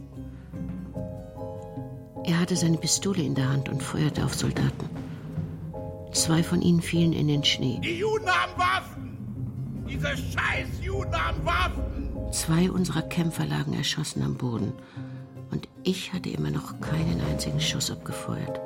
Er 2.25 2.37
hatte 2.39 2.57
seine 2.57 2.77
Pistole 2.77 3.23
in 3.23 3.33
der 3.33 3.47
Hand 3.47 3.69
und 3.69 3.81
feuerte 3.81 4.25
auf 4.25 4.35
Soldaten. 4.35 4.89
Zwei 6.11 6.43
von 6.43 6.61
ihnen 6.61 6.81
fielen 6.81 7.13
in 7.13 7.29
den 7.29 7.45
Schnee. 7.45 7.79
Die 7.81 7.99
Juden 7.99 8.27
haben 8.27 8.57
Waffen! 8.57 9.85
Diese 9.87 10.09
scheiß 10.09 10.81
Juden 10.81 11.15
haben 11.15 11.45
Waffen! 11.45 12.31
Zwei 12.33 12.69
unserer 12.69 13.03
Kämpfer 13.03 13.45
lagen 13.45 13.73
erschossen 13.73 14.21
am 14.21 14.35
Boden. 14.35 14.73
Und 15.51 15.69
ich 15.83 16.11
hatte 16.11 16.29
immer 16.29 16.51
noch 16.51 16.81
keinen 16.81 17.21
einzigen 17.31 17.61
Schuss 17.61 17.89
abgefeuert. 17.89 18.59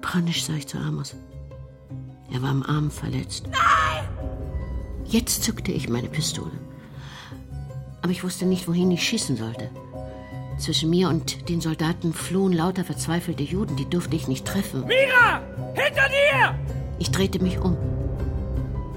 Panisch 0.00 0.44
sah 0.44 0.54
ich 0.54 0.66
zu 0.66 0.78
Amos. 0.78 1.14
Er 2.32 2.40
war 2.40 2.50
am 2.50 2.62
Arm 2.62 2.90
verletzt. 2.90 3.44
Nein! 3.50 4.08
Jetzt 5.04 5.44
zückte 5.44 5.70
ich 5.70 5.88
meine 5.88 6.08
Pistole. 6.08 6.52
Aber 8.00 8.10
ich 8.10 8.24
wusste 8.24 8.46
nicht, 8.46 8.66
wohin 8.68 8.90
ich 8.90 9.02
schießen 9.02 9.36
sollte. 9.36 9.68
Zwischen 10.58 10.90
mir 10.90 11.08
und 11.08 11.48
den 11.48 11.60
Soldaten 11.60 12.14
flohen 12.14 12.52
lauter 12.52 12.84
verzweifelte 12.84 13.42
Juden, 13.42 13.76
die 13.76 13.88
durfte 13.88 14.16
ich 14.16 14.28
nicht 14.28 14.46
treffen. 14.46 14.84
Mira! 14.86 15.40
Hinter 15.74 16.08
dir! 16.08 16.58
Ich 16.98 17.10
drehte 17.10 17.42
mich 17.42 17.58
um. 17.58 17.76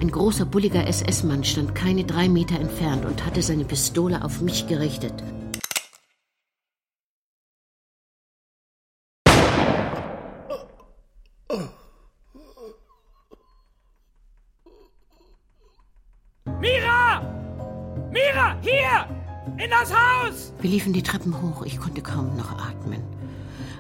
Ein 0.02 0.12
großer, 0.12 0.46
bulliger 0.46 0.88
SS-Mann 0.88 1.44
stand 1.44 1.76
keine 1.76 2.04
drei 2.04 2.30
Meter 2.30 2.60
entfernt 2.60 3.06
und 3.06 3.26
hatte 3.26 3.42
seine 3.42 3.66
Pistole 3.66 4.24
auf 4.24 4.42
mich 4.42 4.68
gerichtet. 4.68 5.14
In 19.66 19.72
das 19.72 19.92
Haus! 19.92 20.54
Wir 20.62 20.70
liefen 20.70 20.94
die 20.94 21.02
Treppen 21.02 21.42
hoch. 21.42 21.64
Ich 21.66 21.80
konnte 21.80 22.04
kaum 22.04 22.38
noch 22.38 22.52
atmen. 22.52 23.02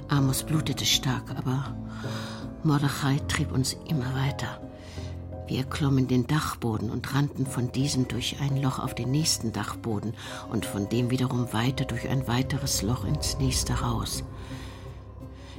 Amos 0.07 0.41
blutete 0.41 0.83
stark, 0.83 1.29
aber 1.37 1.75
Mordechai 2.63 3.19
trieb 3.27 3.51
uns 3.51 3.77
immer 3.87 4.11
weiter. 4.15 4.59
Wir 5.45 5.63
klommen 5.63 6.07
den 6.07 6.25
Dachboden 6.25 6.89
und 6.89 7.13
rannten 7.13 7.45
von 7.45 7.71
diesem 7.71 8.07
durch 8.07 8.37
ein 8.41 8.59
Loch 8.63 8.79
auf 8.79 8.95
den 8.95 9.11
nächsten 9.11 9.51
Dachboden 9.51 10.15
und 10.51 10.65
von 10.65 10.89
dem 10.89 11.11
wiederum 11.11 11.53
weiter 11.53 11.85
durch 11.85 12.09
ein 12.09 12.27
weiteres 12.27 12.81
Loch 12.81 13.05
ins 13.05 13.37
nächste 13.37 13.81
Haus. 13.81 14.23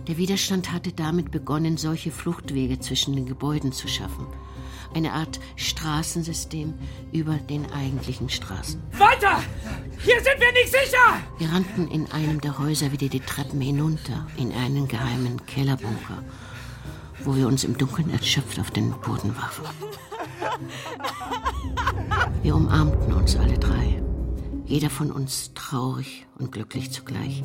Der 0.09 0.17
Widerstand 0.17 0.73
hatte 0.73 0.91
damit 0.91 1.31
begonnen, 1.31 1.77
solche 1.77 2.11
Fluchtwege 2.11 2.81
zwischen 2.81 3.15
den 3.15 3.27
Gebäuden 3.27 3.71
zu 3.71 3.87
schaffen. 3.87 4.27
Eine 4.97 5.13
Art 5.13 5.41
Straßensystem 5.57 6.73
über 7.13 7.35
den 7.35 7.71
eigentlichen 7.71 8.31
Straßen. 8.31 8.83
Weiter! 8.93 9.43
Hier 9.99 10.17
sind 10.23 10.41
wir 10.41 10.53
nicht 10.53 10.73
sicher! 10.73 11.21
Wir 11.37 11.53
rannten 11.53 11.89
in 11.89 12.11
einem 12.13 12.41
der 12.41 12.59
Häuser 12.59 12.93
wieder 12.93 13.11
die 13.11 13.21
Treppen 13.21 13.61
hinunter, 13.61 14.27
in 14.39 14.53
einen 14.53 14.89
geheimen 14.89 15.45
Kellerbunker, 15.45 16.25
wo 17.25 17.37
wir 17.37 17.47
uns 17.47 17.63
im 17.65 17.77
Dunkeln 17.77 18.09
erschöpft 18.09 18.59
auf 18.59 18.71
den 18.71 18.91
Boden 19.03 19.37
warfen. 19.37 19.67
Wir 22.43 22.57
umarmten 22.57 23.13
uns 23.13 23.37
alle 23.37 23.59
drei. 23.59 24.03
Jeder 24.65 24.89
von 24.89 25.13
uns 25.13 25.53
traurig 25.53 26.27
und 26.39 26.53
glücklich 26.53 26.91
zugleich. 26.91 27.45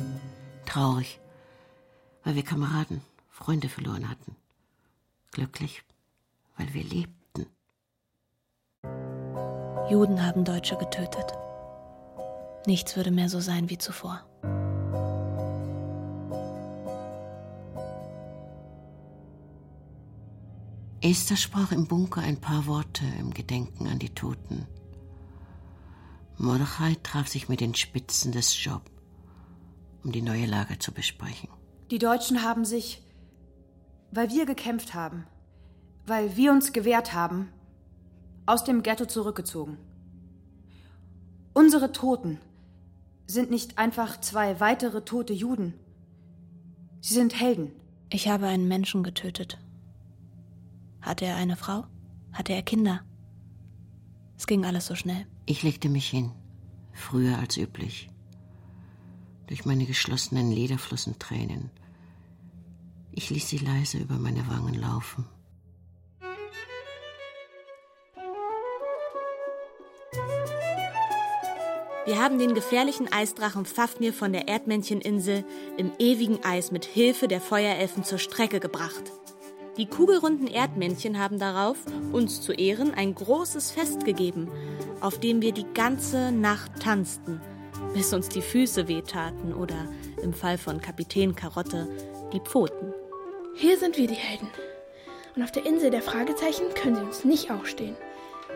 Traurig, 0.64 1.20
weil 2.24 2.34
wir 2.34 2.44
Kameraden, 2.44 3.02
Freunde 3.28 3.68
verloren 3.68 4.08
hatten. 4.08 4.36
Glücklich, 5.32 5.82
weil 6.56 6.72
wir 6.72 6.82
lebten. 6.82 7.21
Juden 9.90 10.24
haben 10.24 10.44
Deutsche 10.44 10.76
getötet. 10.76 11.32
Nichts 12.66 12.96
würde 12.96 13.10
mehr 13.10 13.28
so 13.28 13.40
sein 13.40 13.68
wie 13.68 13.78
zuvor. 13.78 14.20
Esther 21.00 21.36
sprach 21.36 21.72
im 21.72 21.88
Bunker 21.88 22.20
ein 22.20 22.40
paar 22.40 22.66
Worte 22.66 23.04
im 23.18 23.34
Gedenken 23.34 23.88
an 23.88 23.98
die 23.98 24.14
Toten. 24.14 24.66
Mordechai 26.38 26.96
traf 27.02 27.26
sich 27.26 27.48
mit 27.48 27.60
den 27.60 27.74
Spitzen 27.74 28.30
des 28.30 28.64
Job, 28.64 28.82
um 30.04 30.12
die 30.12 30.22
neue 30.22 30.46
Lage 30.46 30.78
zu 30.78 30.92
besprechen. 30.92 31.48
Die 31.90 31.98
Deutschen 31.98 32.44
haben 32.44 32.64
sich, 32.64 33.02
weil 34.12 34.30
wir 34.30 34.46
gekämpft 34.46 34.94
haben, 34.94 35.26
weil 36.06 36.36
wir 36.36 36.52
uns 36.52 36.72
gewehrt 36.72 37.12
haben, 37.12 37.48
aus 38.46 38.64
dem 38.64 38.82
Ghetto 38.82 39.06
zurückgezogen. 39.06 39.78
Unsere 41.54 41.92
Toten 41.92 42.38
sind 43.26 43.50
nicht 43.50 43.78
einfach 43.78 44.20
zwei 44.20 44.60
weitere 44.60 45.04
tote 45.04 45.32
Juden. 45.32 45.74
Sie 47.00 47.14
sind 47.14 47.38
Helden. 47.38 47.72
Ich 48.10 48.28
habe 48.28 48.46
einen 48.46 48.68
Menschen 48.68 49.02
getötet. 49.02 49.58
Hatte 51.00 51.24
er 51.24 51.36
eine 51.36 51.56
Frau? 51.56 51.84
Hatte 52.32 52.52
er 52.52 52.62
Kinder? 52.62 53.00
Es 54.36 54.46
ging 54.46 54.64
alles 54.64 54.86
so 54.86 54.94
schnell. 54.94 55.26
Ich 55.46 55.62
legte 55.62 55.88
mich 55.88 56.08
hin, 56.08 56.32
früher 56.92 57.38
als 57.38 57.56
üblich. 57.56 58.10
Durch 59.46 59.64
meine 59.64 59.86
geschlossenen 59.86 60.50
Lederflossen 60.50 61.18
Tränen. 61.18 61.70
Ich 63.10 63.30
ließ 63.30 63.48
sie 63.48 63.58
leise 63.58 63.98
über 63.98 64.18
meine 64.18 64.46
Wangen 64.48 64.74
laufen. 64.74 65.26
Wir 72.04 72.20
haben 72.20 72.40
den 72.40 72.54
gefährlichen 72.54 73.12
Eisdrachen 73.12 73.64
Fafnir 73.64 74.12
von 74.12 74.32
der 74.32 74.48
Erdmänncheninsel 74.48 75.44
im 75.76 75.92
ewigen 76.00 76.44
Eis 76.44 76.72
mit 76.72 76.84
Hilfe 76.84 77.28
der 77.28 77.40
Feuerelfen 77.40 78.02
zur 78.02 78.18
Strecke 78.18 78.58
gebracht. 78.58 79.12
Die 79.76 79.86
kugelrunden 79.86 80.48
Erdmännchen 80.48 81.20
haben 81.20 81.38
darauf, 81.38 81.76
uns 82.10 82.40
zu 82.40 82.52
Ehren, 82.52 82.92
ein 82.92 83.14
großes 83.14 83.70
Fest 83.70 84.04
gegeben, 84.04 84.50
auf 85.00 85.20
dem 85.20 85.42
wir 85.42 85.52
die 85.52 85.72
ganze 85.74 86.32
Nacht 86.32 86.72
tanzten, 86.82 87.40
bis 87.94 88.12
uns 88.12 88.28
die 88.28 88.42
Füße 88.42 88.88
wehtaten 88.88 89.54
oder 89.54 89.88
im 90.24 90.34
Fall 90.34 90.58
von 90.58 90.80
Kapitän 90.80 91.36
Karotte 91.36 91.88
die 92.32 92.40
Pfoten. 92.40 92.92
Hier 93.54 93.78
sind 93.78 93.96
wir 93.96 94.08
die 94.08 94.14
Helden. 94.14 94.48
Und 95.36 95.44
auf 95.44 95.52
der 95.52 95.64
Insel 95.64 95.90
der 95.90 96.02
Fragezeichen 96.02 96.74
können 96.74 96.96
sie 96.96 97.02
uns 97.02 97.24
nicht 97.24 97.50
aufstehen. 97.52 97.96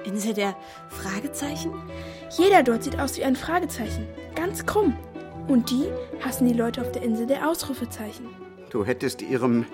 Insel 0.06 0.34
der 0.34 0.56
Fragezeichen? 0.88 1.72
Jeder 2.38 2.62
dort 2.62 2.84
sieht 2.84 2.98
aus 2.98 3.16
wie 3.16 3.24
ein 3.24 3.36
Fragezeichen. 3.36 4.06
Ganz 4.34 4.64
krumm. 4.64 4.96
Und 5.48 5.70
die 5.70 5.84
hassen 6.24 6.48
die 6.48 6.54
Leute 6.54 6.80
auf 6.80 6.92
der 6.92 7.02
Insel 7.02 7.26
der 7.26 7.48
Ausrufezeichen. 7.48 8.26
Du 8.70 8.84
hättest 8.84 9.22
ihrem 9.22 9.66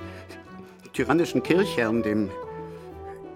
tyrannischen 0.92 1.42
Kirchherrn, 1.42 2.02
dem 2.02 2.30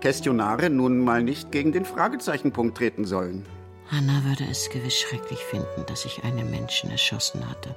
Questionare, 0.00 0.68
nun 0.68 1.02
mal 1.02 1.22
nicht 1.22 1.50
gegen 1.50 1.72
den 1.72 1.84
Fragezeichenpunkt 1.84 2.76
treten 2.76 3.04
sollen. 3.04 3.46
Hanna 3.90 4.24
würde 4.24 4.44
es 4.50 4.68
gewiss 4.70 4.98
schrecklich 4.98 5.38
finden, 5.38 5.86
dass 5.86 6.04
ich 6.04 6.24
einen 6.24 6.50
Menschen 6.50 6.90
erschossen 6.90 7.48
hatte. 7.48 7.74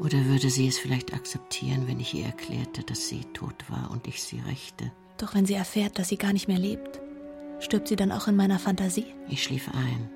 Oder 0.00 0.24
würde 0.24 0.50
sie 0.50 0.66
es 0.66 0.78
vielleicht 0.78 1.14
akzeptieren, 1.14 1.86
wenn 1.86 2.00
ich 2.00 2.14
ihr 2.14 2.26
erklärte, 2.26 2.82
dass 2.82 3.08
sie 3.08 3.24
tot 3.32 3.64
war 3.68 3.90
und 3.90 4.08
ich 4.08 4.22
sie 4.22 4.40
rächte? 4.40 4.90
Doch 5.18 5.34
wenn 5.34 5.46
sie 5.46 5.54
erfährt, 5.54 5.98
dass 5.98 6.08
sie 6.08 6.18
gar 6.18 6.32
nicht 6.32 6.48
mehr 6.48 6.58
lebt, 6.58 7.00
stirbt 7.60 7.88
sie 7.88 7.96
dann 7.96 8.12
auch 8.12 8.26
in 8.28 8.36
meiner 8.36 8.58
Fantasie? 8.58 9.06
Ich 9.28 9.42
schlief 9.42 9.68
ein 9.68 10.10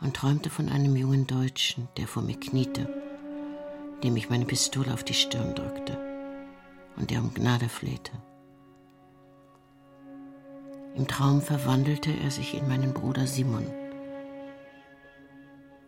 und 0.00 0.14
träumte 0.14 0.50
von 0.50 0.68
einem 0.68 0.96
jungen 0.96 1.26
Deutschen, 1.26 1.88
der 1.96 2.06
vor 2.06 2.22
mir 2.22 2.38
kniete 2.38 2.88
dem 4.04 4.16
ich 4.16 4.28
meine 4.28 4.44
Pistole 4.44 4.92
auf 4.92 5.02
die 5.02 5.14
Stirn 5.14 5.54
drückte 5.54 5.98
und 6.96 7.10
der 7.10 7.20
um 7.20 7.32
Gnade 7.32 7.68
flehte. 7.68 8.12
Im 10.94 11.08
Traum 11.08 11.40
verwandelte 11.40 12.12
er 12.12 12.30
sich 12.30 12.54
in 12.54 12.68
meinen 12.68 12.92
Bruder 12.92 13.26
Simon. 13.26 13.66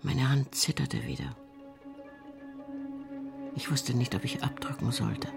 Meine 0.03 0.29
Hand 0.31 0.55
zitterte 0.55 1.05
wieder. 1.07 1.37
Ich 3.55 3.71
wusste 3.71 3.95
nicht, 3.95 4.15
ob 4.15 4.25
ich 4.25 4.43
abdrücken 4.43 4.91
sollte 4.91 5.29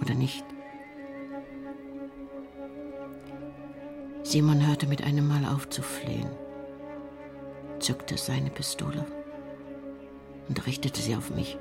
oder 0.00 0.14
nicht. 0.14 0.44
Simon 4.22 4.66
hörte 4.66 4.86
mit 4.86 5.02
einem 5.02 5.26
Mal 5.26 5.44
auf 5.44 5.68
zu 5.70 5.82
flehen, 5.82 6.30
zückte 7.78 8.16
seine 8.16 8.50
Pistole 8.50 9.06
und 10.48 10.66
richtete 10.66 11.00
sie 11.00 11.16
auf 11.16 11.30
mich. 11.30 11.58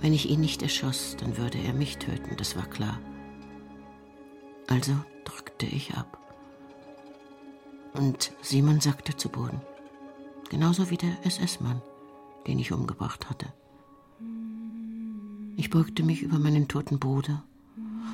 Wenn 0.00 0.12
ich 0.12 0.28
ihn 0.28 0.40
nicht 0.40 0.62
erschoss, 0.62 1.16
dann 1.18 1.38
würde 1.38 1.58
er 1.58 1.72
mich 1.72 1.96
töten, 1.96 2.36
das 2.36 2.56
war 2.56 2.66
klar. 2.66 3.00
Also 4.68 4.92
drückte 5.24 5.66
ich 5.66 5.94
ab. 5.94 6.18
Und 7.94 8.32
Simon 8.42 8.80
sackte 8.80 9.16
zu 9.16 9.30
Boden. 9.30 9.60
Genauso 10.50 10.90
wie 10.90 10.98
der 10.98 11.16
SS-Mann, 11.24 11.80
den 12.46 12.58
ich 12.58 12.72
umgebracht 12.72 13.30
hatte. 13.30 13.46
Ich 15.56 15.70
beugte 15.70 16.02
mich 16.02 16.22
über 16.22 16.38
meinen 16.38 16.68
toten 16.68 16.98
Bruder 16.98 17.42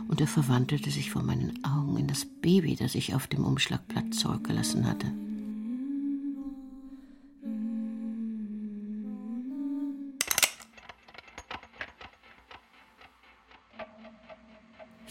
und 0.09 0.21
er 0.21 0.27
verwandelte 0.27 0.91
sich 0.91 1.11
vor 1.11 1.23
meinen 1.23 1.65
Augen 1.65 1.97
in 1.97 2.07
das 2.07 2.25
Baby, 2.25 2.77
das 2.77 2.95
ich 2.95 3.15
auf 3.15 3.27
dem 3.27 3.45
Umschlagplatz 3.45 4.19
zurückgelassen 4.19 4.87
hatte. 4.87 5.13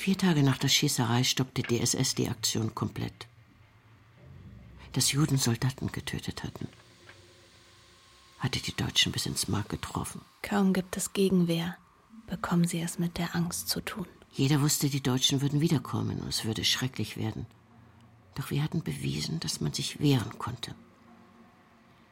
Vier 0.02 0.18
Tage 0.18 0.42
nach 0.42 0.58
der 0.58 0.68
Schießerei 0.68 1.24
stoppte 1.24 1.62
die 1.62 1.80
SS 1.80 2.16
die 2.16 2.28
Aktion 2.28 2.74
komplett. 2.74 3.28
Dass 4.94 5.12
Juden 5.12 5.38
Soldaten 5.38 5.92
getötet 5.92 6.44
hatten, 6.44 6.68
hatte 8.40 8.60
die 8.60 8.76
Deutschen 8.76 9.12
bis 9.12 9.28
ins 9.28 9.48
Mark 9.48 9.70
getroffen. 9.70 10.22
Kaum 10.42 10.74
gibt 10.74 10.98
es 10.98 11.14
Gegenwehr, 11.14 11.78
bekommen 12.26 12.66
sie 12.66 12.82
es 12.82 12.98
mit 12.98 13.20
der 13.20 13.36
Angst 13.36 13.70
zu 13.70 13.80
tun. 13.80 14.08
Jeder 14.34 14.62
wusste, 14.62 14.90
die 14.90 15.04
Deutschen 15.04 15.42
würden 15.42 15.62
wiederkommen 15.62 16.20
und 16.20 16.30
es 16.30 16.46
würde 16.46 16.64
schrecklich 16.64 17.18
werden. 17.18 17.46
Doch 18.36 18.50
wir 18.50 18.64
hatten 18.64 18.82
bewiesen, 18.82 19.40
dass 19.40 19.60
man 19.60 19.74
sich 19.74 20.00
wehren 20.00 20.38
konnte. 20.40 20.74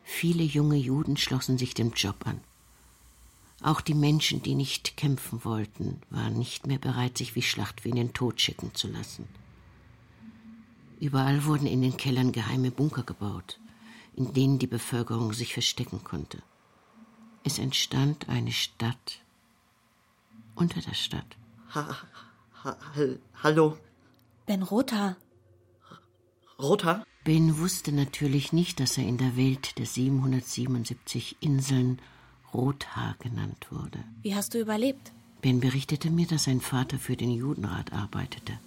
Viele 0.04 0.44
junge 0.44 0.76
Juden 0.76 1.18
schlossen 1.18 1.58
sich 1.58 1.74
dem 1.74 1.94
Job 1.94 2.26
an. 2.26 2.42
Auch 3.62 3.82
die 3.82 3.94
Menschen, 3.94 4.42
die 4.42 4.56
nicht 4.56 4.98
kämpfen 4.98 5.44
wollten, 5.44 6.02
waren 6.10 6.38
nicht 6.38 6.66
mehr 6.66 6.80
bereit, 6.80 7.18
sich 7.18 7.36
wie 7.36 7.42
Schlachtvieh 7.42 7.90
in 7.90 7.96
den 7.96 8.14
Tod 8.14 8.40
schicken 8.42 8.74
zu 8.74 8.88
lassen. 8.88 9.28
Überall 11.00 11.46
wurden 11.46 11.68
in 11.68 11.82
den 11.82 11.96
Kellern 11.96 12.32
geheime 12.32 12.72
Bunker 12.72 13.04
gebaut, 13.04 13.60
in 14.16 14.34
denen 14.34 14.60
die 14.60 14.68
Bevölkerung 14.68 15.34
sich 15.34 15.54
verstecken 15.54 16.04
konnte. 16.04 16.42
Es 17.44 17.60
entstand 17.60 18.28
eine 18.28 18.52
Stadt 18.52 19.22
unter 20.56 20.82
der 20.82 20.94
Stadt. 20.94 21.38
Ha, 21.76 21.98
ha, 22.64 22.78
hallo. 23.44 23.78
Ben 24.48 24.64
Rotha. 24.64 25.16
Rotha? 26.58 27.06
Ben 27.24 27.60
wusste 27.60 27.92
natürlich 27.92 28.54
nicht, 28.54 28.80
dass 28.80 28.98
er 28.98 29.06
in 29.06 29.18
der 29.18 29.38
Welt 29.38 29.78
der 29.78 29.86
777 29.86 31.38
Inseln 31.42 32.02
Rothaar 32.54 33.16
genannt 33.20 33.68
wurde. 33.70 34.04
Wie 34.24 34.34
hast 34.34 34.56
du 34.56 34.60
überlebt? 34.60 35.12
Ben 35.42 35.60
berichtete 35.60 36.10
mir, 36.10 36.26
dass 36.26 36.46
sein 36.46 36.60
Vater 36.60 36.98
für 36.98 37.16
den 37.16 37.32
Judenrat 37.32 37.94
arbeitete, 37.94 38.58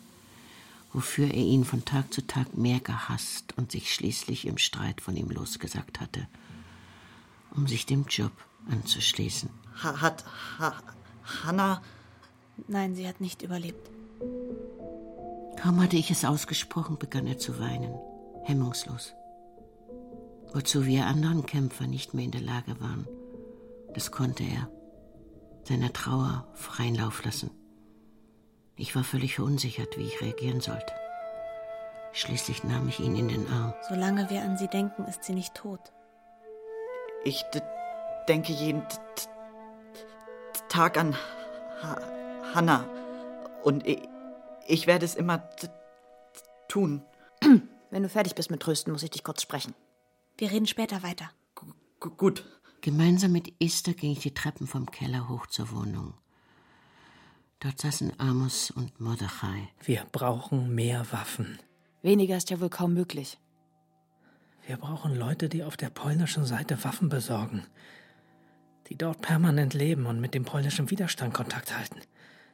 wofür 0.92 1.26
er 1.26 1.42
ihn 1.42 1.64
von 1.64 1.84
Tag 1.84 2.14
zu 2.14 2.24
Tag 2.26 2.56
mehr 2.56 2.78
gehasst 2.78 3.52
und 3.56 3.72
sich 3.72 3.92
schließlich 3.92 4.46
im 4.46 4.58
Streit 4.58 5.00
von 5.00 5.16
ihm 5.16 5.28
losgesagt 5.28 6.00
hatte, 6.00 6.28
um 7.50 7.66
sich 7.66 7.84
dem 7.84 8.06
Job 8.08 8.32
anzuschließen. 8.70 9.50
Ha, 9.82 10.00
hat 10.00 10.24
ha, 10.58 10.74
Hannah. 11.42 11.82
Nein, 12.68 12.94
sie 12.94 13.06
hat 13.08 13.20
nicht 13.20 13.42
überlebt. 13.42 13.90
Kaum 15.60 15.80
hatte 15.80 15.96
ich 15.96 16.10
es 16.10 16.24
ausgesprochen, 16.24 16.98
begann 16.98 17.26
er 17.26 17.38
zu 17.38 17.58
weinen, 17.60 17.94
hemmungslos. 18.44 19.14
Wozu 20.52 20.84
wir 20.86 21.06
anderen 21.06 21.46
Kämpfer 21.46 21.86
nicht 21.86 22.14
mehr 22.14 22.24
in 22.24 22.30
der 22.30 22.40
Lage 22.40 22.80
waren. 22.80 23.06
Das 23.94 24.10
konnte 24.10 24.42
er, 24.42 24.68
seiner 25.64 25.92
Trauer 25.92 26.46
freien 26.54 26.94
Lauf 26.94 27.24
lassen. 27.24 27.50
Ich 28.76 28.96
war 28.96 29.04
völlig 29.04 29.36
verunsichert, 29.36 29.96
wie 29.98 30.06
ich 30.06 30.20
reagieren 30.20 30.60
sollte. 30.60 30.92
Schließlich 32.12 32.64
nahm 32.64 32.88
ich 32.88 33.00
ihn 33.00 33.16
in 33.16 33.28
den 33.28 33.46
Arm. 33.48 33.72
Solange 33.88 34.28
wir 34.28 34.42
an 34.42 34.58
sie 34.58 34.68
denken, 34.68 35.04
ist 35.04 35.24
sie 35.24 35.32
nicht 35.32 35.54
tot. 35.54 35.92
Ich 37.24 37.44
denke 38.28 38.52
jeden 38.52 38.82
Tag 40.68 40.98
an 40.98 41.16
Hannah. 42.54 42.86
Und 43.62 43.86
ich, 43.86 44.00
ich 44.66 44.86
werde 44.86 45.04
es 45.04 45.14
immer 45.14 45.48
tun. 46.68 47.02
Wenn 47.90 48.02
du 48.02 48.08
fertig 48.08 48.34
bist 48.34 48.50
mit 48.50 48.60
Trösten, 48.60 48.92
muss 48.92 49.02
ich 49.02 49.10
dich 49.10 49.24
kurz 49.24 49.42
sprechen. 49.42 49.74
Wir 50.38 50.50
reden 50.50 50.66
später 50.66 51.02
weiter. 51.02 51.30
G 52.00 52.08
gut. 52.16 52.44
Gemeinsam 52.80 53.32
mit 53.32 53.52
Esther 53.60 53.94
ging 53.94 54.12
ich 54.12 54.20
die 54.20 54.34
Treppen 54.34 54.66
vom 54.66 54.90
Keller 54.90 55.28
hoch 55.28 55.46
zur 55.46 55.70
Wohnung. 55.70 56.14
Dort 57.60 57.80
saßen 57.80 58.18
Amos 58.18 58.72
und 58.72 59.00
Mordechai. 59.00 59.68
Wir 59.84 60.04
brauchen 60.10 60.74
mehr 60.74 61.06
Waffen. 61.12 61.60
Weniger 62.02 62.36
ist 62.36 62.50
ja 62.50 62.60
wohl 62.60 62.70
kaum 62.70 62.92
möglich. 62.92 63.38
Wir 64.66 64.76
brauchen 64.76 65.14
Leute, 65.14 65.48
die 65.48 65.62
auf 65.62 65.76
der 65.76 65.90
polnischen 65.90 66.44
Seite 66.44 66.82
Waffen 66.82 67.08
besorgen. 67.08 67.64
Die 68.88 68.96
dort 68.96 69.20
permanent 69.22 69.74
leben 69.74 70.06
und 70.06 70.20
mit 70.20 70.34
dem 70.34 70.44
polnischen 70.44 70.90
Widerstand 70.90 71.34
Kontakt 71.34 71.76
halten. 71.76 72.00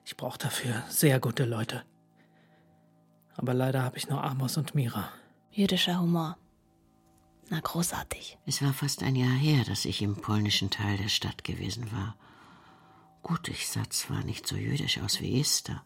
Ich 0.09 0.17
brauche 0.17 0.39
dafür 0.39 0.83
sehr 0.89 1.21
gute 1.21 1.45
Leute. 1.45 1.85
Aber 3.37 3.53
leider 3.53 3.83
habe 3.83 3.99
ich 3.99 4.09
nur 4.09 4.25
Amos 4.25 4.57
und 4.57 4.75
Mira. 4.75 5.11
Jüdischer 5.51 6.01
Humor. 6.01 6.39
Na, 7.51 7.61
großartig. 7.61 8.39
Es 8.47 8.63
war 8.63 8.73
fast 8.73 9.03
ein 9.03 9.17
Jahr 9.17 9.37
her, 9.37 9.65
dass 9.67 9.85
ich 9.85 10.01
im 10.01 10.17
polnischen 10.17 10.71
Teil 10.71 10.97
der 10.97 11.11
Stadt 11.11 11.45
gewesen 11.45 11.93
war. 11.93 12.17
Gut, 13.23 13.49
ich 13.49 13.69
sah 13.69 13.83
zwar 13.91 14.25
nicht 14.25 14.47
so 14.47 14.57
jüdisch 14.57 14.99
aus 14.99 15.21
wie 15.21 15.39
Esther. 15.39 15.83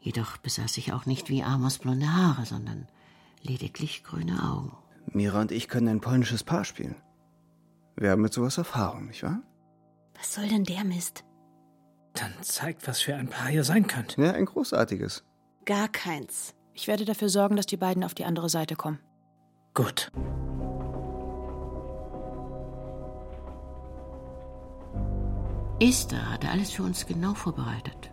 Jedoch 0.00 0.36
besaß 0.36 0.76
ich 0.76 0.92
auch 0.92 1.06
nicht 1.06 1.30
wie 1.30 1.42
Amos 1.42 1.78
blonde 1.78 2.12
Haare, 2.12 2.44
sondern 2.44 2.88
lediglich 3.40 4.04
grüne 4.04 4.42
Augen. 4.42 4.76
Mira 5.06 5.40
und 5.40 5.50
ich 5.50 5.68
können 5.68 5.88
ein 5.88 6.02
polnisches 6.02 6.44
Paar 6.44 6.66
spielen. 6.66 6.96
Wir 7.96 8.10
haben 8.10 8.20
mit 8.20 8.34
sowas 8.34 8.58
Erfahrung, 8.58 9.06
nicht 9.06 9.22
wahr? 9.22 9.40
Was 10.14 10.34
soll 10.34 10.48
denn 10.48 10.64
der 10.64 10.84
Mist? 10.84 11.24
Dann 12.16 12.32
zeigt, 12.40 12.88
was 12.88 13.00
für 13.00 13.14
ein 13.14 13.28
Paar 13.28 13.50
ihr 13.50 13.62
sein 13.62 13.86
könnt. 13.86 14.16
Ja, 14.16 14.32
ein 14.32 14.46
großartiges. 14.46 15.22
Gar 15.64 15.88
keins. 15.88 16.54
Ich 16.72 16.88
werde 16.88 17.04
dafür 17.04 17.28
sorgen, 17.28 17.56
dass 17.56 17.66
die 17.66 17.76
beiden 17.76 18.04
auf 18.04 18.14
die 18.14 18.24
andere 18.24 18.48
Seite 18.48 18.74
kommen. 18.74 18.98
Gut. 19.74 20.10
Esther 25.78 26.30
hatte 26.30 26.48
alles 26.48 26.70
für 26.70 26.82
uns 26.82 27.06
genau 27.06 27.34
vorbereitet. 27.34 28.10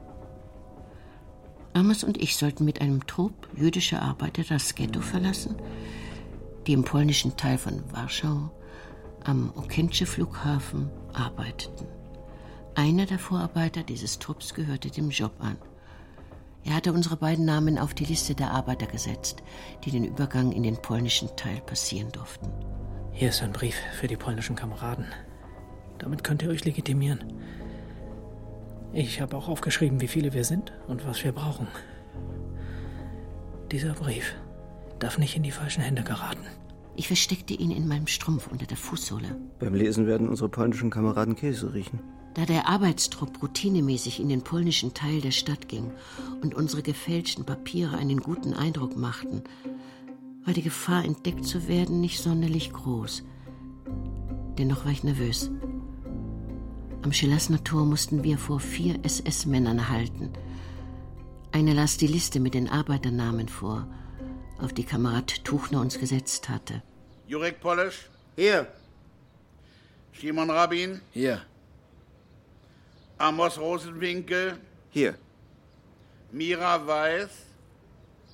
Amos 1.74 2.04
und 2.04 2.22
ich 2.22 2.36
sollten 2.36 2.66
mit 2.66 2.82
einem 2.82 3.08
Trupp 3.08 3.48
jüdischer 3.56 4.02
Arbeiter 4.02 4.44
das 4.44 4.76
Ghetto 4.76 5.00
verlassen, 5.00 5.56
die 6.68 6.74
im 6.74 6.84
polnischen 6.84 7.38
Teil 7.38 7.58
von 7.58 7.82
Warschau 7.92 8.52
am 9.24 9.52
Okęcie 9.56 10.06
Flughafen 10.06 10.90
arbeiteten. 11.14 11.88
Einer 12.76 13.06
der 13.06 13.20
Vorarbeiter 13.20 13.84
dieses 13.84 14.18
Trupps 14.18 14.56
gehörte 14.56 14.90
dem 14.90 15.12
Job 15.12 15.34
an. 15.40 15.58
Er 16.66 16.76
hatte 16.76 16.92
unsere 16.92 17.18
beiden 17.18 17.46
Namen 17.46 17.78
auf 17.78 17.94
die 17.94 18.06
Liste 18.06 18.34
der 18.34 18.52
Arbeiter 18.52 18.88
gesetzt, 18.88 19.44
die 19.84 19.92
den 19.92 20.06
Übergang 20.06 20.52
in 20.52 20.64
den 20.64 20.82
polnischen 20.82 21.30
Teil 21.36 21.62
passieren 21.62 22.12
durften. 22.12 22.50
Hier 23.12 23.30
ist 23.30 23.44
ein 23.44 23.52
Brief 23.52 23.76
für 24.00 24.08
die 24.08 24.18
polnischen 24.18 24.56
Kameraden. 24.56 25.06
Damit 26.00 26.24
könnt 26.24 26.42
ihr 26.42 26.50
euch 26.50 26.66
legitimieren. 26.66 27.24
Ich 28.92 29.22
habe 29.22 29.38
auch 29.38 29.50
aufgeschrieben, 29.50 30.02
wie 30.02 30.08
viele 30.08 30.34
wir 30.34 30.44
sind 30.44 30.72
und 30.88 31.06
was 31.06 31.24
wir 31.24 31.32
brauchen. 31.32 31.68
Dieser 33.72 33.94
Brief 33.94 34.34
darf 34.98 35.20
nicht 35.20 35.36
in 35.36 35.44
die 35.44 35.52
falschen 35.52 35.82
Hände 35.82 36.04
geraten. 36.04 36.46
Ich 36.96 37.08
versteckte 37.08 37.54
ihn 37.54 37.72
in 37.72 37.88
meinem 37.88 38.08
Strumpf 38.08 38.48
unter 38.48 38.66
der 38.66 38.78
Fußsohle. 38.78 39.36
Beim 39.60 39.76
Lesen 39.76 40.08
werden 40.08 40.28
unsere 40.28 40.50
polnischen 40.50 40.90
Kameraden 40.90 41.36
Käse 41.36 41.74
riechen. 41.74 42.00
Da 42.34 42.46
der 42.46 42.68
Arbeitstrupp 42.68 43.44
routinemäßig 43.44 44.20
in 44.20 44.30
den 44.30 44.42
polnischen 44.42 44.94
Teil 44.94 45.22
der 45.22 45.32
Stadt 45.32 45.68
ging 45.68 45.92
und 46.42 46.56
unsere 46.56 46.82
gefälschten 46.82 47.46
Papiere 47.46 47.98
einen 47.98 48.22
guten 48.22 48.54
Eindruck 48.54 48.98
machten, 48.98 49.44
war 50.46 50.54
die 50.54 50.64
Gefahr, 50.64 51.06
entdeckt 51.06 51.46
zu 51.46 51.68
werden, 51.68 52.02
nicht 52.02 52.22
sonderlich 52.22 52.74
groß. 52.74 53.24
Dennoch 54.58 54.86
war 54.86 54.92
ich 54.92 55.04
nervös. 55.04 55.52
Am 57.04 57.14
Schillasner 57.14 57.64
Tor 57.64 57.86
mussten 57.86 58.24
wir 58.24 58.38
vor 58.38 58.60
vier 58.60 59.04
SS-Männern 59.04 59.90
halten. 59.90 60.32
Einer 61.52 61.74
las 61.74 61.98
die 61.98 62.08
Liste 62.08 62.40
mit 62.40 62.56
den 62.56 62.68
Arbeiternamen 62.68 63.48
vor, 63.48 63.88
auf 64.60 64.74
die 64.74 64.86
Kamerad 64.86 65.44
Tuchner 65.44 65.82
uns 65.82 66.00
gesetzt 66.00 66.50
hatte. 66.50 66.82
Jurek 67.28 67.60
Polisch? 67.60 68.10
Hier. 68.36 68.68
Simon 70.20 70.50
Rabin? 70.50 71.02
Hier. 71.12 71.42
Amos 73.24 73.58
Rosenwinkel? 73.58 74.58
Hier. 74.90 75.16
Mira 76.34 76.86
Weiß? 76.86 77.30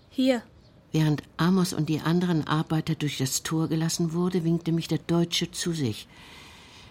Hier. 0.10 0.42
Während 0.92 1.22
Amos 1.38 1.74
und 1.74 1.90
die 1.90 2.00
anderen 2.00 2.48
Arbeiter 2.48 2.96
durch 2.96 3.20
das 3.20 3.44
Tor 3.44 3.68
gelassen 3.68 4.14
wurde, 4.14 4.44
winkte 4.44 4.72
mich 4.72 4.88
der 4.88 4.98
Deutsche 4.98 5.52
zu 5.52 5.74
sich. 5.74 6.08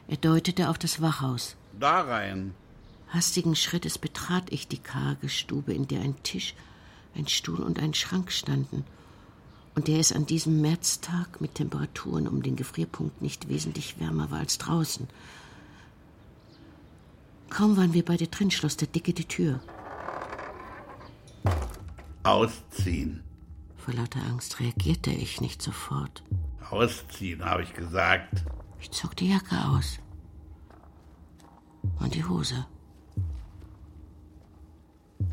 Er 0.07 0.17
deutete 0.17 0.69
auf 0.69 0.79
das 0.79 1.03
Wachhaus. 1.03 1.57
Da 1.81 2.03
rein. 2.03 2.55
Hastigen 3.09 3.57
Schrittes 3.57 3.99
betrat 3.99 4.45
ich 4.53 4.69
die 4.69 4.79
karge 4.79 5.29
Stube, 5.29 5.75
in 5.75 5.89
der 5.89 6.03
ein 6.03 6.23
Tisch, 6.23 6.55
ein 7.17 7.27
Stuhl 7.27 7.63
und 7.65 7.81
ein 7.81 7.95
Schrank 7.95 8.31
standen, 8.31 8.85
und 9.75 9.89
der 9.89 9.99
es 9.99 10.13
an 10.13 10.25
diesem 10.25 10.61
Märztag 10.61 11.41
mit 11.41 11.57
Temperaturen 11.57 12.29
um 12.29 12.45
den 12.45 12.55
Gefrierpunkt 12.55 13.23
nicht 13.23 13.49
wesentlich 13.49 13.99
wärmer 13.99 14.31
war 14.31 14.39
als 14.39 14.57
draußen. 14.59 15.09
Kaum 17.51 17.77
waren 17.77 17.95
wir 17.95 18.05
beide 18.05 18.27
drin, 18.27 18.51
schloss 18.51 18.77
der 18.77 18.89
Dicke 18.89 19.13
die 19.13 19.25
Tür. 19.25 19.61
Ausziehen. 22.23 23.23
Vor 23.77 23.95
lauter 23.95 24.21
Angst 24.29 24.61
reagierte 24.61 25.11
ich 25.11 25.41
nicht 25.41 25.63
sofort. 25.63 26.23
Ausziehen, 26.71 27.45
habe 27.45 27.63
ich 27.63 27.73
gesagt. 27.73 28.45
Ich 28.81 28.91
zog 28.91 29.17
die 29.17 29.31
Jacke 29.31 29.57
aus. 29.69 29.99
Und 31.99 32.15
die 32.15 32.25
Hose. 32.25 32.67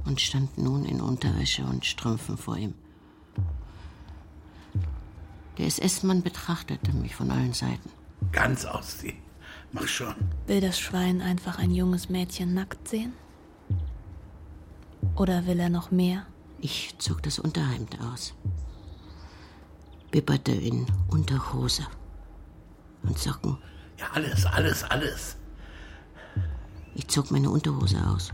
Und 0.05 0.21
stand 0.21 0.57
nun 0.57 0.85
in 0.85 1.01
Unterwäsche 1.01 1.63
und 1.65 1.85
Strümpfen 1.85 2.37
vor 2.37 2.57
ihm. 2.57 2.73
Der 5.57 5.67
SS-Mann 5.67 6.21
betrachtete 6.21 6.93
mich 6.93 7.15
von 7.15 7.31
allen 7.31 7.53
Seiten. 7.53 7.89
Ganz 8.31 8.65
ausziehen. 8.65 9.24
Mach 9.71 9.87
schon. 9.87 10.15
Will 10.47 10.61
das 10.61 10.79
Schwein 10.79 11.21
einfach 11.21 11.59
ein 11.59 11.71
junges 11.71 12.09
Mädchen 12.09 12.53
nackt 12.53 12.87
sehen? 12.87 13.13
Oder 15.15 15.45
will 15.45 15.59
er 15.59 15.69
noch 15.69 15.91
mehr? 15.91 16.25
Ich 16.59 16.95
zog 16.97 17.23
das 17.23 17.39
Unterhemd 17.39 17.99
aus. 18.01 18.33
Bibberte 20.11 20.51
in 20.51 20.85
Unterhose 21.09 21.85
und 23.03 23.17
Socken. 23.17 23.57
Ja, 23.97 24.07
alles, 24.13 24.45
alles, 24.45 24.83
alles. 24.83 25.37
Ich 26.95 27.07
zog 27.07 27.31
meine 27.31 27.49
Unterhose 27.49 27.97
aus. 28.07 28.31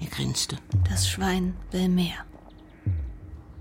Er 0.00 0.06
grinste. 0.06 0.56
Das 0.88 1.08
Schwein 1.08 1.56
will 1.70 1.88
mehr. 1.88 2.24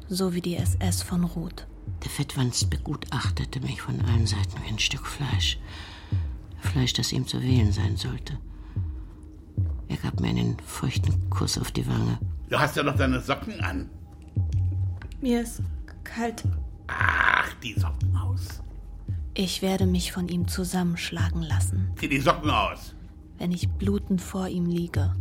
So 0.07 0.33
wie 0.33 0.41
die 0.41 0.55
SS 0.55 1.01
von 1.01 1.23
Ruth. 1.23 1.67
Der 2.03 2.09
Fettwanst 2.09 2.69
begutachtete 2.69 3.59
mich 3.61 3.81
von 3.81 4.01
allen 4.01 4.27
Seiten 4.27 4.61
wie 4.63 4.69
ein 4.69 4.79
Stück 4.79 5.05
Fleisch. 5.05 5.59
Fleisch, 6.59 6.93
das 6.93 7.11
ihm 7.11 7.27
zu 7.27 7.41
wählen 7.41 7.71
sein 7.71 7.97
sollte. 7.97 8.37
Er 9.87 9.97
gab 9.97 10.19
mir 10.19 10.29
einen 10.29 10.57
feuchten 10.59 11.29
Kuss 11.29 11.57
auf 11.57 11.71
die 11.71 11.87
Wange. 11.87 12.19
Du 12.49 12.59
hast 12.59 12.75
ja 12.75 12.83
noch 12.83 12.95
deine 12.95 13.21
Socken 13.21 13.59
an. 13.61 13.89
Mir 15.21 15.41
ist 15.41 15.61
kalt. 16.03 16.43
Ach, 16.87 17.53
die 17.63 17.73
Socken 17.73 18.15
aus. 18.15 18.61
Ich 19.33 19.61
werde 19.61 19.85
mich 19.85 20.11
von 20.11 20.27
ihm 20.29 20.47
zusammenschlagen 20.47 21.41
lassen. 21.41 21.91
Zieh 21.95 22.09
die 22.09 22.19
Socken 22.19 22.49
aus. 22.49 22.95
Wenn 23.37 23.51
ich 23.51 23.69
blutend 23.69 24.21
vor 24.21 24.47
ihm 24.47 24.65
liege, 24.65 25.15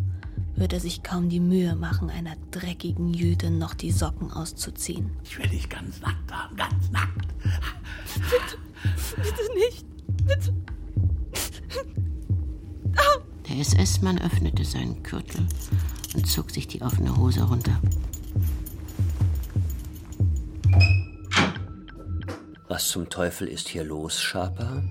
wird 0.56 0.72
er 0.72 0.80
sich 0.80 1.02
kaum 1.02 1.28
die 1.28 1.40
Mühe 1.40 1.76
machen, 1.76 2.10
einer 2.10 2.34
dreckigen 2.50 3.12
Jüdin 3.12 3.58
noch 3.58 3.74
die 3.74 3.92
Socken 3.92 4.30
auszuziehen. 4.30 5.10
Ich 5.22 5.38
will 5.38 5.48
dich 5.48 5.68
ganz 5.68 6.00
nackt 6.00 6.32
haben, 6.32 6.56
ganz 6.56 6.90
nackt. 6.90 7.26
Bitte, 8.14 8.58
bitte 9.16 9.54
nicht. 9.54 9.86
Bitte. 10.24 10.54
Der 13.48 13.58
SS-Mann 13.58 14.18
öffnete 14.18 14.64
seinen 14.64 15.02
Gürtel 15.02 15.46
und 16.14 16.26
zog 16.26 16.50
sich 16.50 16.66
die 16.66 16.82
offene 16.82 17.16
Hose 17.16 17.42
runter. 17.42 17.80
Was 22.68 22.88
zum 22.88 23.08
Teufel 23.08 23.46
ist 23.46 23.68
hier 23.68 23.84
los, 23.84 24.20
Schaper? 24.20 24.82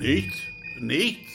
Nichts, 0.00 0.36
nichts. 0.80 1.30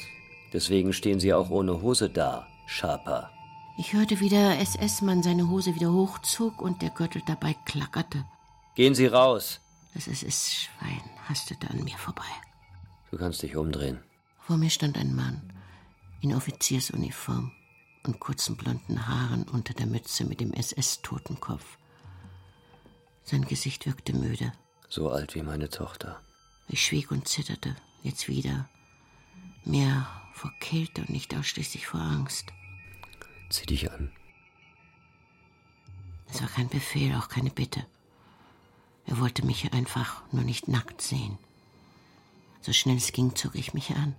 Deswegen 0.52 0.94
stehen 0.94 1.20
Sie 1.20 1.34
auch 1.34 1.50
ohne 1.50 1.82
Hose 1.82 2.10
da, 2.10 2.48
Schaper. 2.68 3.32
Ich 3.78 3.92
hörte, 3.94 4.22
wie 4.22 4.30
der 4.30 4.60
SS-Mann 4.62 5.22
seine 5.22 5.50
Hose 5.50 5.76
wieder 5.76 5.92
hochzog 5.92 6.62
und 6.62 6.82
der 6.82 6.92
Gürtel 6.92 7.22
dabei 7.26 7.56
klackerte. 7.66 8.26
Gehen 8.76 8.96
Sie 8.96 9.08
raus. 9.08 9.60
Das 9.94 10.08
SS-Schwein 10.08 11.02
hastete 11.28 11.70
an 11.70 11.84
mir 11.84 11.98
vorbei. 11.98 12.24
Du 13.12 13.18
kannst 13.18 13.44
dich 13.44 13.56
umdrehen. 13.58 14.00
Vor 14.40 14.58
mir 14.58 14.70
stand 14.70 14.98
ein 14.98 15.16
Mann 15.16 15.52
in 16.22 16.34
Offiziersuniform 16.34 17.52
und 18.04 18.20
kurzen 18.20 18.56
blonden 18.56 19.08
Haaren 19.08 19.44
unter 19.44 19.74
der 19.74 19.88
Mütze 19.88 20.24
mit 20.24 20.40
dem 20.40 20.54
SS-Totenkopf. 20.54 21.78
Sein 23.24 23.46
Gesicht 23.46 23.86
wirkte 23.86 24.14
müde. 24.14 24.54
So 24.88 25.10
alt 25.10 25.36
wie 25.36 25.42
meine 25.42 25.70
Tochter. 25.70 26.22
Ich 26.68 26.86
schwieg 26.86 27.12
und 27.12 27.28
zitterte, 27.28 27.76
jetzt 28.04 28.28
wieder. 28.28 28.70
Mehr 29.66 30.08
vor 30.34 30.52
Kälte 30.60 31.02
und 31.02 31.10
nicht 31.10 31.36
ausschließlich 31.36 31.88
vor 31.88 32.00
Angst. 32.00 32.54
Zieh 33.50 33.66
dich 33.66 33.92
an. 33.92 34.12
Es 36.30 36.42
war 36.42 36.50
kein 36.50 36.68
Befehl, 36.70 37.16
auch 37.16 37.30
keine 37.30 37.50
Bitte. 37.50 37.86
Er 39.06 39.20
wollte 39.20 39.46
mich 39.46 39.72
einfach 39.74 40.24
nur 40.32 40.44
nicht 40.44 40.68
nackt 40.68 41.02
sehen. 41.02 41.38
So 42.62 42.74
schnell 42.74 42.98
es 42.98 43.12
ging, 43.12 43.36
zog 43.36 43.56
ich 43.56 43.74
mich 43.74 43.92
an. 43.92 44.16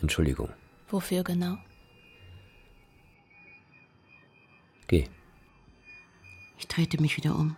Entschuldigung. 0.00 0.50
Wofür 0.88 1.24
genau? 1.24 1.58
Geh. 4.86 5.08
Ich 6.58 6.68
drehte 6.68 7.00
mich 7.00 7.16
wieder 7.16 7.34
um, 7.34 7.56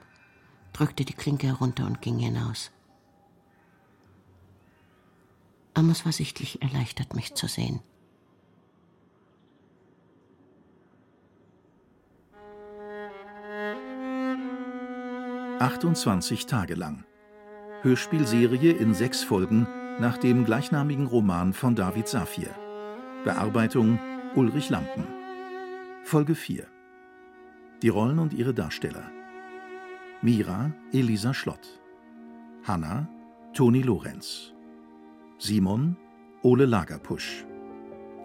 drückte 0.73 1.05
die 1.05 1.13
Klinke 1.13 1.47
herunter 1.47 1.87
und 1.87 2.01
ging 2.01 2.19
hinaus. 2.19 2.71
Amos 5.75 6.05
war 6.05 6.13
sichtlich 6.13 6.63
erleichtert, 6.63 7.15
mich 7.15 7.35
zu 7.35 7.47
sehen. 7.47 7.81
»28 15.63 16.49
Tage 16.49 16.75
lang«. 16.75 17.05
Hörspielserie 17.83 18.73
in 18.73 18.95
sechs 18.95 19.23
Folgen 19.23 19.69
nach 20.01 20.19
dem 20.19 20.45
gleichnamigen 20.45 21.07
Roman 21.07 21.53
von 21.53 21.77
David 21.77 22.09
Safir. 22.09 22.49
Bearbeitung 23.23 24.01
Ulrich 24.35 24.71
Lampen. 24.71 25.07
Folge 26.03 26.35
4. 26.35 26.67
Die 27.81 27.89
Rollen 27.89 28.19
und 28.19 28.35
ihre 28.35 28.53
Darsteller. 28.53 29.09
Mira 30.21 30.73
Elisa 30.93 31.33
Schlott. 31.33 31.81
Hanna 32.65 33.09
Toni 33.55 33.83
Lorenz. 33.83 34.53
Simon 35.39 35.97
Ole 36.43 36.67
Lagerpusch. 36.67 37.45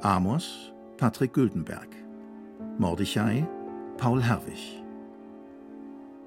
Amos 0.02 0.73
Patrick 0.97 1.34
Güldenberg. 1.34 1.89
Mordechai 2.80 3.47
Paul 3.97 4.23
Herwig. 4.23 4.87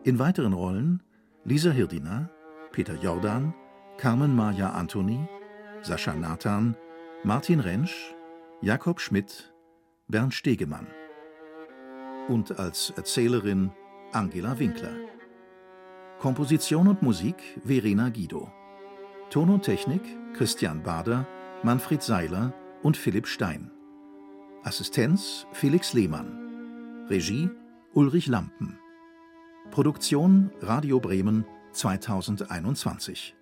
In 0.03 0.19
weiteren 0.19 0.55
Rollen 0.55 1.03
Lisa 1.45 1.71
Hirdina, 1.73 2.31
Peter 2.73 2.95
Jordan, 2.95 3.53
Carmen 3.99 4.35
Maja 4.35 4.71
Antoni, 4.71 5.29
Sascha 5.83 6.15
Nathan, 6.15 6.75
Martin 7.23 7.61
Rentsch, 7.61 8.15
Jakob 8.63 8.99
Schmidt, 8.99 9.53
Bernd 10.09 10.33
Stegemann. 10.33 10.87
Und 12.29 12.59
als 12.59 12.95
Erzählerin 12.97 13.73
Angela 14.13 14.59
Winkler. 14.59 14.97
Komposition 16.19 16.89
und 16.89 17.03
Musik 17.03 17.37
Verena 17.63 18.09
Guido. 18.09 18.51
Ton 19.29 19.51
und 19.51 19.65
Technik 19.65 20.03
Christian 20.33 20.83
Bader, 20.83 21.27
Manfred 21.63 22.03
Seiler 22.03 22.55
und 22.83 22.97
Philipp 22.97 23.27
Stein. 23.27 23.71
Assistenz 24.63 25.47
Felix 25.53 25.93
Lehmann. 25.93 27.07
Regie 27.11 27.51
Ulrich 27.93 28.29
Lampen. 28.29 28.80
Produktion 29.69 30.51
Radio 30.63 30.99
Bremen 30.99 31.45
2021. 31.75 33.35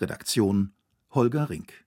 Redaktion 0.00 0.72
Holger 1.08 1.50
Rink 1.50 1.84